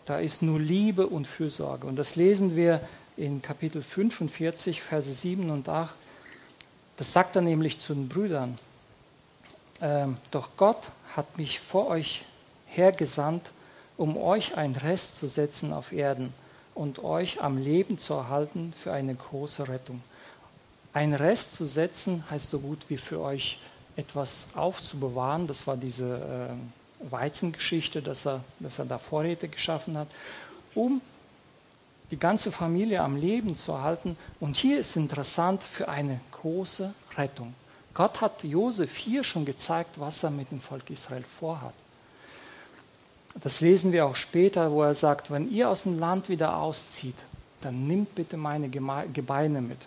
Da 0.07 0.19
ist 0.19 0.43
nur 0.43 0.61
Liebe 0.61 1.07
und 1.07 1.27
Fürsorge. 1.27 1.87
Und 1.87 1.97
das 1.97 2.17
lesen 2.17 2.57
wir 2.57 2.81
in 3.17 3.43
Kapitel 3.43 3.83
45, 3.83 4.83
Verse 4.83 5.13
7 5.13 5.51
und 5.51 5.69
8. 5.69 5.95
Das 6.97 7.13
sagt 7.13 7.37
er 7.37 7.43
nämlich 7.43 7.81
zu 7.81 7.95
den 7.95 8.09
Brüdern. 8.09 8.59
Ähm, 9.81 10.17
Doch 10.31 10.51
Gott 10.57 10.83
hat 11.17 11.39
mich 11.39 11.61
vor 11.61 11.89
euch 11.89 12.25
hergesandt, 12.67 13.51
um 13.97 14.17
euch 14.17 14.57
ein 14.57 14.75
Rest 14.75 15.17
zu 15.17 15.29
setzen 15.29 15.73
auf 15.73 15.93
Erden 15.93 16.33
und 16.75 17.03
euch 17.05 17.43
am 17.43 17.59
Leben 17.59 17.99
zu 17.99 18.15
erhalten 18.15 18.73
für 18.83 18.93
eine 18.93 19.15
große 19.15 19.69
Rettung. 19.69 20.03
Ein 20.93 21.15
Rest 21.15 21.55
zu 21.55 21.65
setzen 21.65 22.25
heißt 22.31 22.51
so 22.51 22.59
gut 22.61 22.79
wie 22.89 22.99
für 22.99 23.21
euch 23.21 23.59
etwas 23.97 24.49
aufzubewahren. 24.55 25.47
Das 25.47 25.67
war 25.67 25.77
diese 25.77 26.17
äh, 26.51 27.11
Weizengeschichte, 27.11 28.03
dass 28.03 28.27
er, 28.27 28.45
dass 28.61 28.79
er 28.79 28.85
da 28.85 28.99
Vorräte 28.99 29.49
geschaffen 29.49 29.97
hat, 29.97 30.09
um 30.75 31.01
die 32.11 32.19
ganze 32.19 32.53
Familie 32.53 33.01
am 33.01 33.17
Leben 33.17 33.57
zu 33.57 33.73
erhalten. 33.73 34.17
Und 34.39 34.57
hier 34.57 34.79
ist 34.79 34.97
interessant 34.97 35.63
für 35.63 35.89
eine 35.89 36.21
große 36.33 36.93
Rettung. 37.17 37.55
Gott 37.95 38.21
hat 38.21 38.43
Josef 38.45 38.97
hier 38.97 39.25
schon 39.25 39.45
gezeigt, 39.45 39.99
was 39.99 40.23
er 40.23 40.31
mit 40.31 40.51
dem 40.51 40.61
Volk 40.61 40.89
Israel 40.91 41.25
vorhat. 41.39 41.75
Das 43.41 43.61
lesen 43.61 43.93
wir 43.93 44.07
auch 44.07 44.17
später, 44.17 44.71
wo 44.73 44.83
er 44.83 44.95
sagt, 44.95 45.31
wenn 45.31 45.51
ihr 45.51 45.69
aus 45.69 45.85
dem 45.85 45.99
Land 45.99 46.29
wieder 46.29 46.57
auszieht, 46.57 47.17
dann 47.61 47.87
nimmt 47.87 48.15
bitte 48.15 48.37
meine 48.37 48.69
Gebeine 48.69 49.61
mit. 49.61 49.79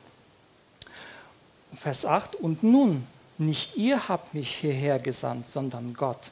Vers 1.76 2.06
8, 2.06 2.36
und 2.36 2.64
nun, 2.64 3.06
nicht 3.38 3.76
ihr 3.76 4.08
habt 4.08 4.34
mich 4.34 4.56
hierher 4.56 4.98
gesandt, 4.98 5.50
sondern 5.50 5.94
Gott. 5.94 6.32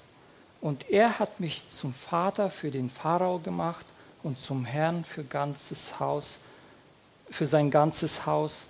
Und 0.61 0.89
er 0.89 1.19
hat 1.19 1.39
mich 1.39 1.63
zum 1.69 1.93
Vater 1.93 2.49
für 2.49 2.71
den 2.71 2.89
Pharao 2.89 3.39
gemacht 3.39 3.85
und 4.23 4.39
zum 4.39 4.63
Herrn 4.63 5.03
für 5.03 5.23
ganzes 5.23 5.99
Haus, 5.99 6.39
für 7.29 7.45
sein 7.45 7.69
ganzes 7.69 8.25
Haus 8.25 8.65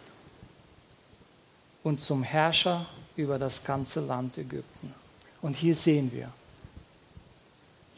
und 1.83 2.01
zum 2.01 2.23
Herrscher 2.23 2.87
über 3.15 3.37
das 3.37 3.63
ganze 3.63 3.99
Land 3.99 4.37
Ägypten. 4.37 4.93
Und 5.41 5.55
hier 5.55 5.75
sehen 5.75 6.11
wir, 6.11 6.31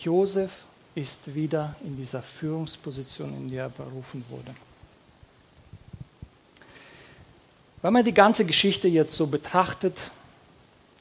Josef 0.06 0.51
ist 0.93 1.34
wieder 1.34 1.76
in 1.84 1.97
dieser 1.97 2.22
Führungsposition, 2.22 3.34
in 3.34 3.49
der 3.49 3.64
er 3.64 3.70
berufen 3.70 4.24
wurde. 4.30 4.56
Wenn 7.82 7.91
man 7.91 8.06
die 8.06 8.14
ganze 8.14 8.45
Geschichte 8.45 8.88
jetzt 8.88 9.16
so 9.16 9.26
betrachtet 9.26 9.97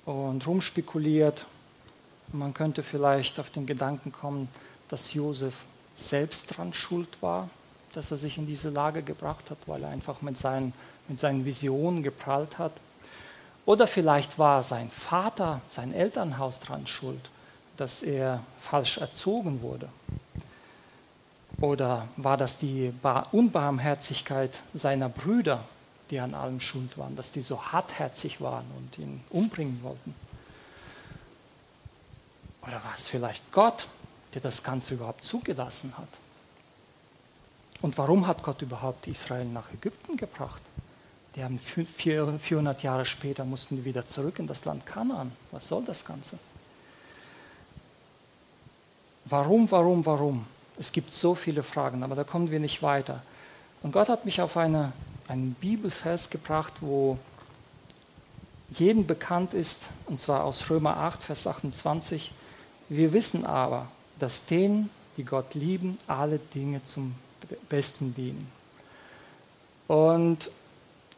und 0.07 0.47
rumspekuliert, 0.47 1.45
man 2.33 2.55
könnte 2.55 2.83
vielleicht 2.83 3.39
auf 3.39 3.51
den 3.51 3.67
Gedanken 3.67 4.11
kommen, 4.11 4.49
dass 4.89 5.13
Josef 5.13 5.55
selbst 5.97 6.57
dran 6.57 6.73
schuld 6.73 7.09
war, 7.21 7.51
dass 7.93 8.11
er 8.11 8.17
sich 8.17 8.39
in 8.39 8.47
diese 8.47 8.71
Lage 8.71 9.03
gebracht 9.03 9.51
hat, 9.51 9.59
weil 9.67 9.83
er 9.83 9.91
einfach 9.91 10.23
mit 10.23 10.39
seinen, 10.39 10.73
mit 11.09 11.21
seinen 11.21 11.45
Visionen 11.45 12.03
geprallt 12.03 12.59
hat. 12.59 12.73
Oder 13.67 13.87
vielleicht 13.87 14.39
war 14.39 14.63
sein 14.63 14.91
Vater, 14.91 15.61
sein 15.69 15.93
Elternhaus 15.93 16.59
dran 16.61 16.87
schuld, 16.87 17.31
dass 17.77 18.03
er 18.03 18.43
falsch 18.63 18.99
erzogen 18.99 19.63
wurde. 19.63 19.89
Oder 21.61 22.09
war 22.17 22.37
das 22.37 22.59
die 22.59 22.93
Unbarmherzigkeit 23.33 24.51
seiner 24.75 25.09
Brüder, 25.09 25.65
die 26.11 26.21
an 26.21 26.35
allem 26.35 26.61
schuld 26.61 26.99
waren, 26.99 27.17
dass 27.17 27.31
die 27.31 27.41
so 27.41 27.63
hartherzig 27.63 28.41
waren 28.41 28.67
und 28.77 28.99
ihn 28.99 29.23
umbringen 29.31 29.81
wollten? 29.83 30.15
Oder 32.63 32.83
war 32.85 32.95
es 32.97 33.09
vielleicht 33.09 33.53
Gott, 33.53 33.87
der 34.35 34.43
das 34.43 34.63
Ganze 34.63 34.95
überhaupt 34.95 35.25
zugelassen 35.25 35.97
hat? 35.97 36.09
Und 37.83 37.99
warum 37.99 38.27
hat 38.27 38.43
Gott 38.43 38.63
überhaupt 38.63 39.07
Israel 39.07 39.45
nach 39.45 39.73
Ägypten 39.73 40.17
gebracht? 40.17 40.63
Die 41.37 41.45
haben 41.45 41.59
400 41.59 42.83
Jahre 42.83 43.05
später 43.05 43.45
mussten 43.45 43.77
die 43.77 43.85
wieder 43.85 44.07
zurück 44.09 44.39
in 44.39 44.47
das 44.47 44.65
Land 44.65 44.87
Kanaan. 44.87 45.33
Was 45.51 45.69
soll 45.69 45.85
das 45.85 46.05
Ganze? 46.05 46.39
Warum, 49.27 49.71
warum, 49.71 50.05
warum? 50.05 50.47
Es 50.79 50.93
gibt 50.93 51.13
so 51.13 51.35
viele 51.35 51.63
Fragen, 51.63 52.03
aber 52.03 52.15
da 52.15 52.25
kommen 52.25 52.51
wir 52.51 52.61
nicht 52.61 52.83
weiter. 52.83 53.23
Und 53.83 53.93
Gott 53.93 54.09
hat 54.09 54.25
mich 54.25 54.41
auf 54.41 54.57
eine 54.57 54.93
einen 55.29 55.55
Bibelvers 55.55 56.31
gebracht, 56.31 56.75
wo 56.81 57.19
jedem 58.71 59.07
bekannt 59.07 59.55
ist, 59.55 59.83
und 60.07 60.21
zwar 60.21 60.45
aus 60.45 60.69
Römer 60.71 60.97
8, 60.97 61.23
Vers 61.23 61.47
28. 61.47 62.33
Wir 62.89 63.13
wissen 63.13 63.47
aber, 63.47 63.87
dass 64.19 64.45
denen, 64.47 64.91
die 65.17 65.25
Gott 65.25 65.55
lieben, 65.55 65.99
alle 66.07 66.39
Dinge 66.55 66.85
zum 66.85 67.15
Besten 67.69 68.15
dienen. 68.15 68.51
Und 69.87 70.51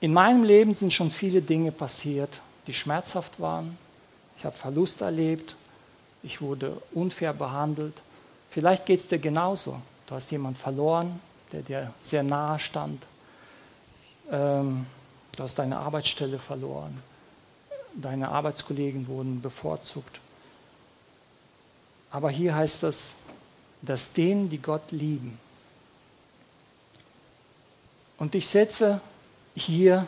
in 0.01 0.13
meinem 0.13 0.45
Leben 0.45 0.75
sind 0.75 0.93
schon 0.93 1.11
viele 1.11 1.41
Dinge 1.41 1.73
passiert, 1.73 2.41
die 2.67 2.75
schmerzhaft 2.75 3.41
waren. 3.41 3.79
Ich 4.39 4.45
habe 4.45 4.57
Verlust 4.57 5.01
erlebt. 5.01 5.55
Ich 6.23 6.41
wurde 6.41 6.81
unfair 6.93 7.33
behandelt. 7.33 7.95
Vielleicht 8.51 8.87
geht 8.87 9.01
es 9.01 9.09
dir 9.09 9.19
genauso. 9.19 9.81
Du 10.07 10.15
hast 10.15 10.31
jemanden 10.31 10.59
verloren, 10.59 11.21
der 11.53 11.63
dir 11.63 11.93
sehr 12.03 12.23
nahe 12.23 12.59
stand. 12.59 13.03
Ähm, 14.31 14.87
du 15.37 15.43
hast 15.43 15.59
deine 15.59 15.79
Arbeitsstelle 15.79 16.39
verloren. 16.39 17.01
Deine 17.95 18.29
Arbeitskollegen 18.29 19.07
wurden 19.09 19.41
bevorzugt. 19.41 20.21
Aber 22.11 22.31
hier 22.31 22.55
heißt 22.55 22.83
das, 22.83 23.17
dass 23.83 24.13
denen, 24.13 24.49
die 24.49 24.59
Gott 24.59 24.91
lieben. 24.91 25.39
Und 28.19 28.35
ich 28.35 28.47
setze 28.49 29.01
hier 29.55 30.07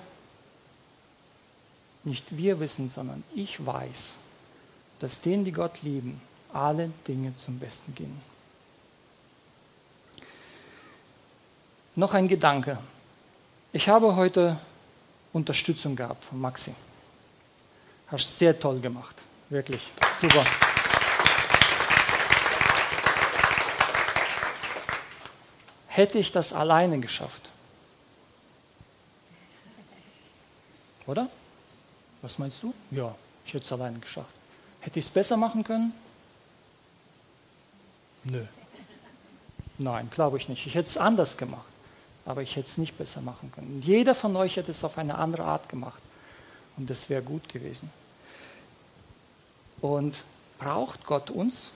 nicht 2.05 2.37
wir 2.37 2.61
wissen, 2.61 2.89
sondern 2.89 3.23
ich 3.35 3.65
weiß, 3.65 4.17
dass 5.01 5.21
denen, 5.21 5.45
die 5.45 5.53
Gott 5.53 5.83
lieben, 5.83 6.21
alle 6.53 6.91
Dinge 7.07 7.35
zum 7.37 7.59
Besten 7.59 7.95
gehen. 7.95 8.21
Noch 11.95 12.15
ein 12.15 12.29
Gedanke, 12.29 12.79
ich 13.73 13.89
habe 13.89 14.17
heute 14.17 14.59
Unterstützung 15.33 15.95
gehabt 15.95 16.25
von 16.25 16.41
Maxi. 16.41 16.75
Hast 18.07 18.39
sehr 18.39 18.59
toll 18.59 18.81
gemacht. 18.81 19.15
Wirklich. 19.51 19.91
Super. 20.21 20.45
Hätte 25.89 26.19
ich 26.19 26.33
das 26.33 26.53
alleine 26.53 26.99
geschafft? 27.01 27.43
Oder? 31.07 31.29
Was 32.23 32.39
meinst 32.39 32.63
du? 32.63 32.73
Ja, 32.91 33.15
ich 33.45 33.53
hätte 33.53 33.65
es 33.65 33.73
alleine 33.73 33.99
geschafft. 33.99 34.38
Hätte 34.81 34.99
ich 34.99 35.07
es 35.07 35.11
besser 35.11 35.37
machen 35.37 35.64
können? 35.64 35.93
Nö. 38.24 38.45
Nein, 39.79 40.11
glaube 40.11 40.39
ich 40.39 40.49
nicht. 40.49 40.66
Ich 40.66 40.74
hätte 40.74 40.89
es 40.89 40.97
anders 40.97 41.37
gemacht 41.37 41.68
aber 42.29 42.43
ich 42.43 42.57
hätte 42.57 42.68
es 42.68 42.76
nicht 42.76 42.99
besser 42.99 43.22
machen 43.22 43.51
können. 43.53 43.81
Jeder 43.83 44.14
von 44.14 44.37
euch 44.37 44.57
hätte 44.57 44.70
es 44.70 44.85
auf 44.85 44.99
eine 44.99 45.16
andere 45.16 45.45
Art 45.45 45.70
gemacht 45.70 46.03
und 46.76 46.91
das 46.91 47.09
wäre 47.09 47.22
gut 47.22 47.49
gewesen. 47.49 47.91
Und 49.81 50.22
braucht 50.59 51.07
Gott 51.07 51.31
uns? 51.31 51.70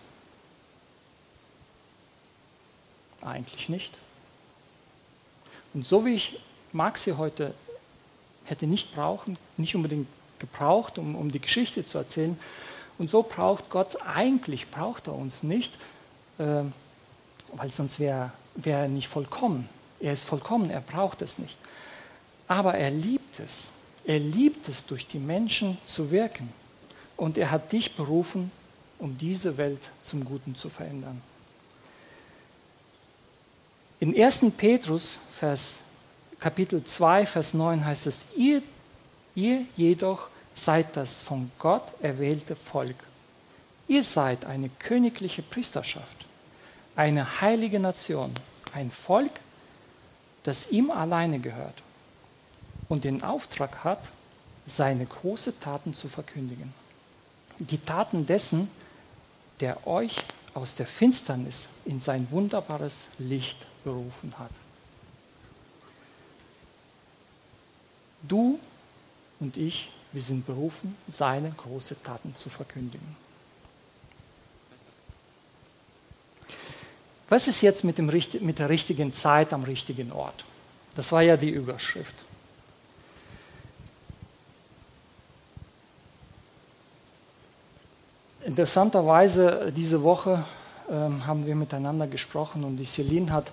Eigentlich 3.23 3.71
nicht. 3.71 3.95
Und 5.73 5.87
so 5.87 6.05
wie 6.05 6.17
ich 6.17 6.39
Maxi 6.73 7.13
heute 7.13 7.55
hätte 8.45 8.67
nicht 8.67 8.95
brauchen, 8.95 9.39
nicht 9.57 9.75
unbedingt 9.75 10.09
gebraucht, 10.39 10.99
um, 10.99 11.17
um 11.17 11.33
die 11.33 11.41
Geschichte 11.41 11.87
zu 11.87 11.97
erzählen, 11.97 12.39
und 13.03 13.11
so 13.11 13.25
braucht 13.25 13.69
Gott, 13.69 13.97
eigentlich 14.07 14.71
braucht 14.71 15.09
er 15.09 15.17
uns 15.17 15.43
nicht, 15.43 15.75
äh, 16.39 16.63
weil 17.53 17.73
sonst 17.73 17.99
wäre 17.99 18.31
wär 18.55 18.79
er 18.79 18.89
nicht 18.89 19.09
vollkommen. 19.09 19.69
Er 19.99 20.13
ist 20.13 20.23
vollkommen, 20.23 20.71
er 20.71 20.83
braucht 20.83 21.21
es 21.21 21.37
nicht. 21.37 21.59
Aber 22.47 22.75
er 22.75 22.93
liebt 22.93 23.41
es. 23.41 23.71
Er 24.05 24.21
liebt 24.21 24.69
es, 24.69 24.87
durch 24.87 25.09
die 25.09 25.19
Menschen 25.19 25.79
zu 25.85 26.13
wirken. 26.13 26.53
Und 27.17 27.39
er 27.39 27.51
hat 27.51 27.73
dich 27.73 27.97
berufen, 27.97 28.53
um 29.01 29.19
diese 29.19 29.57
Welt 29.57 29.83
zum 30.05 30.25
Guten 30.25 30.55
zu 30.55 30.71
verändern. 30.71 31.21
In 33.99 34.17
1. 34.17 34.45
Petrus, 34.57 35.19
Vers, 35.41 35.79
Kapitel 36.39 36.85
2, 36.85 37.27
Vers 37.27 37.53
9 37.53 37.85
heißt 37.85 38.07
es, 38.07 38.25
ihr, 38.37 38.63
ihr 39.35 39.63
jedoch 39.77 40.29
seid 40.55 40.97
das 40.97 41.21
von 41.21 41.51
Gott 41.59 41.85
erwählte 42.03 42.57
Volk. 42.57 42.97
Ihr 43.89 44.03
seid 44.03 44.45
eine 44.45 44.69
königliche 44.69 45.43
Priesterschaft, 45.43 46.27
eine 46.97 47.41
heilige 47.41 47.81
Nation, 47.81 48.33
ein 48.73 48.91
Volk, 48.91 49.33
das 50.45 50.71
ihm 50.71 50.91
alleine 50.91 51.39
gehört 51.39 51.75
und 52.89 53.05
den 53.05 53.23
Auftrag 53.23 53.85
hat, 53.85 54.01
seine 54.67 55.07
großen 55.07 55.59
Taten 55.61 55.95
zu 55.95 56.09
verkündigen. 56.09 56.73
Die 57.59 57.79
Taten 57.79 58.27
dessen, 58.27 58.71
der 59.61 59.87
euch 59.87 60.17
aus 60.55 60.75
der 60.75 60.87
Finsternis 60.87 61.69
in 61.85 62.01
sein 62.01 62.29
wunderbares 62.31 63.09
Licht 63.19 63.59
berufen 63.85 64.35
hat. 64.39 64.51
Du 68.23 68.59
und 69.41 69.57
ich, 69.57 69.91
wir 70.13 70.23
sind 70.23 70.47
berufen, 70.47 70.97
seine 71.09 71.51
große 71.51 72.03
Taten 72.03 72.35
zu 72.37 72.51
verkündigen. 72.51 73.17
Was 77.29 77.49
ist 77.49 77.63
jetzt 77.63 77.83
mit, 77.83 77.97
dem, 77.97 78.13
mit 78.41 78.59
der 78.59 78.69
richtigen 78.69 79.13
Zeit 79.13 79.55
am 79.55 79.65
richtigen 79.65 80.13
Ort? 80.13 80.45
Das 80.95 81.13
war 81.13 81.23
ja 81.23 81.39
die 81.39 81.49
Überschrift. 81.49 82.15
Interessanterweise, 88.45 89.73
diese 89.75 90.03
Woche 90.03 90.45
ähm, 90.91 91.27
haben 91.27 91.47
wir 91.47 91.55
miteinander 91.55 92.07
gesprochen 92.07 92.65
und 92.65 92.77
die 92.77 92.85
Celine 92.85 93.33
hat, 93.33 93.51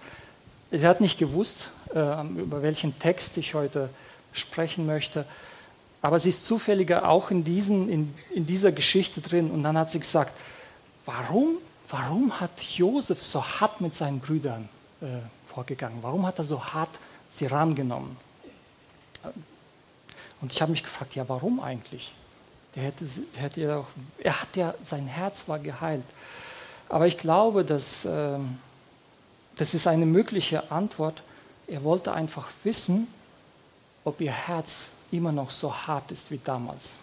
sie 0.72 0.86
hat 0.86 0.99
nicht 0.99 1.18
gewusst, 1.18 1.70
äh, 1.93 2.28
über 2.28 2.62
welchen 2.62 2.99
Text 2.99 3.38
ich 3.38 3.53
heute 3.53 3.91
sprechen 4.34 4.86
möchte, 4.86 5.26
aber 6.02 6.20
sie 6.20 6.30
ist 6.30 6.45
zufälliger 6.45 7.10
auch 7.10 7.30
in, 7.32 7.43
diesen, 7.43 7.89
in, 7.89 8.16
in 8.34 8.45
dieser 8.45 8.72
Geschichte 8.72 9.22
drin 9.22 9.52
und 9.52 9.64
dann 9.64 9.78
hat 9.78 9.91
sie 9.91 10.00
gesagt, 10.00 10.34
warum, 11.06 11.58
warum 11.89 12.39
hat 12.39 12.62
Josef 12.62 13.22
so 13.22 13.43
hart 13.43 13.82
mit 13.82 13.95
seinen 13.95 14.20
Brüdern 14.20 14.70
äh, 15.02 15.06
vorgegangen? 15.47 16.00
Warum 16.02 16.26
hat 16.26 16.38
er 16.38 16.45
so 16.45 16.64
hart 16.64 16.89
sie 17.32 17.47
rangenommen? 17.47 18.18
Und 20.41 20.54
ich 20.54 20.62
habe 20.62 20.72
mich 20.72 20.84
gefragt, 20.84 21.16
ja, 21.16 21.28
warum 21.28 21.60
eigentlich? 21.60 22.14
Der 22.76 22.84
hätte, 22.84 23.06
der 23.36 23.41
hätte 23.41 23.62
ja 23.62 23.78
auch, 23.78 23.88
er 24.20 24.41
hat 24.41 24.56
ja, 24.56 24.74
sein 24.86 25.08
Herz 25.08 25.43
war 25.47 25.60
geheilt. 25.60 26.06
Aber 26.88 27.08
ich 27.08 27.18
glaube, 27.18 27.66
dass, 27.66 28.06
äh, 28.06 28.38
das 29.58 29.74
ist 29.74 29.86
eine 29.86 30.06
mögliche 30.06 30.72
Antwort. 30.72 31.22
Er 31.68 31.84
wollte 31.84 32.14
einfach 32.14 32.47
wissen, 32.64 33.08
ob 34.06 34.22
ihr 34.22 34.32
Herz 34.32 34.89
immer 35.12 35.32
noch 35.32 35.51
so 35.51 35.74
hart 35.74 36.12
ist 36.12 36.32
wie 36.32 36.39
damals. 36.43 36.93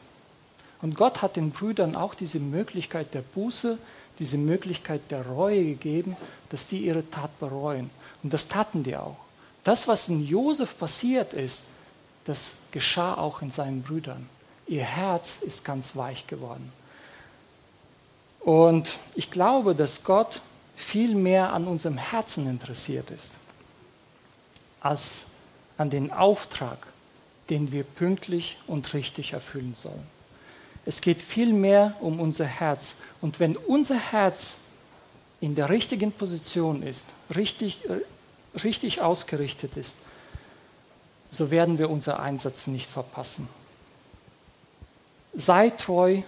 Und 0.83 0.95
Gott 0.95 1.23
hat 1.23 1.37
den 1.37 1.51
Brüdern 1.51 1.97
auch 1.97 2.15
diese 2.15 2.39
Möglichkeit 2.39 3.15
der 3.15 3.23
Buße, 3.23 3.79
diese 4.19 4.39
Möglichkeit 4.39 5.11
der 5.11 5.27
Reue 5.27 5.65
gegeben, 5.65 6.17
dass 6.51 6.69
die 6.69 6.79
ihre 6.79 7.09
Tat 7.11 7.39
bereuen. 7.41 7.91
Und 8.23 8.33
das 8.33 8.49
taten 8.49 8.83
die 8.83 8.97
auch. 8.97 9.17
Das, 9.65 9.89
was 9.89 10.09
in 10.09 10.25
Josef 10.25 10.79
passiert 10.79 11.33
ist, 11.33 11.63
das 12.25 12.55
geschah 12.71 13.15
auch 13.15 13.43
in 13.43 13.51
seinen 13.51 13.83
Brüdern. 13.83 14.29
Ihr 14.67 14.85
Herz 14.85 15.39
ist 15.43 15.65
ganz 15.65 15.97
weich 15.97 16.27
geworden. 16.27 16.73
Und 18.41 18.99
ich 19.15 19.31
glaube, 19.31 19.75
dass 19.75 20.05
Gott 20.05 20.41
viel 20.77 21.15
mehr 21.15 21.53
an 21.53 21.67
unserem 21.67 21.97
Herzen 21.97 22.49
interessiert 22.49 23.11
ist, 23.11 23.33
als 24.81 25.27
an 25.79 25.91
den 25.91 26.13
Auftrag, 26.13 26.87
den 27.51 27.73
wir 27.73 27.85
pünktlich 27.85 28.57
und 28.67 28.93
richtig 28.95 29.33
erfüllen 29.33 29.75
sollen. 29.77 30.07
Es 30.85 31.01
geht 31.01 31.21
viel 31.21 31.53
mehr 31.53 31.95
um 32.01 32.21
unser 32.21 32.47
Herz. 32.47 32.95
Und 33.21 33.41
wenn 33.41 33.57
unser 33.57 33.99
Herz 33.99 34.57
in 35.41 35.55
der 35.55 35.69
richtigen 35.69 36.13
Position 36.13 36.83
ist, 36.83 37.07
richtig, 37.35 37.81
richtig 38.63 39.01
ausgerichtet 39.01 39.77
ist, 39.77 39.97
so 41.31 41.51
werden 41.51 41.79
wir 41.79 41.91
unseren 41.91 42.21
Einsatz 42.21 42.69
nicht 42.69 42.89
verpassen. 42.89 43.49
Sei 45.35 45.71
treu 45.71 46.23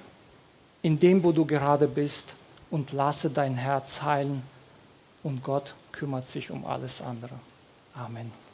in 0.83 0.99
dem, 0.99 1.25
wo 1.25 1.33
du 1.33 1.47
gerade 1.47 1.87
bist 1.87 2.35
und 2.71 2.93
lasse 2.93 3.31
dein 3.31 3.55
Herz 3.55 4.03
heilen 4.03 4.43
und 5.23 5.43
Gott 5.43 5.75
kümmert 5.93 6.29
sich 6.29 6.51
um 6.51 6.67
alles 6.67 7.01
andere. 7.01 7.35
Amen. 7.95 8.48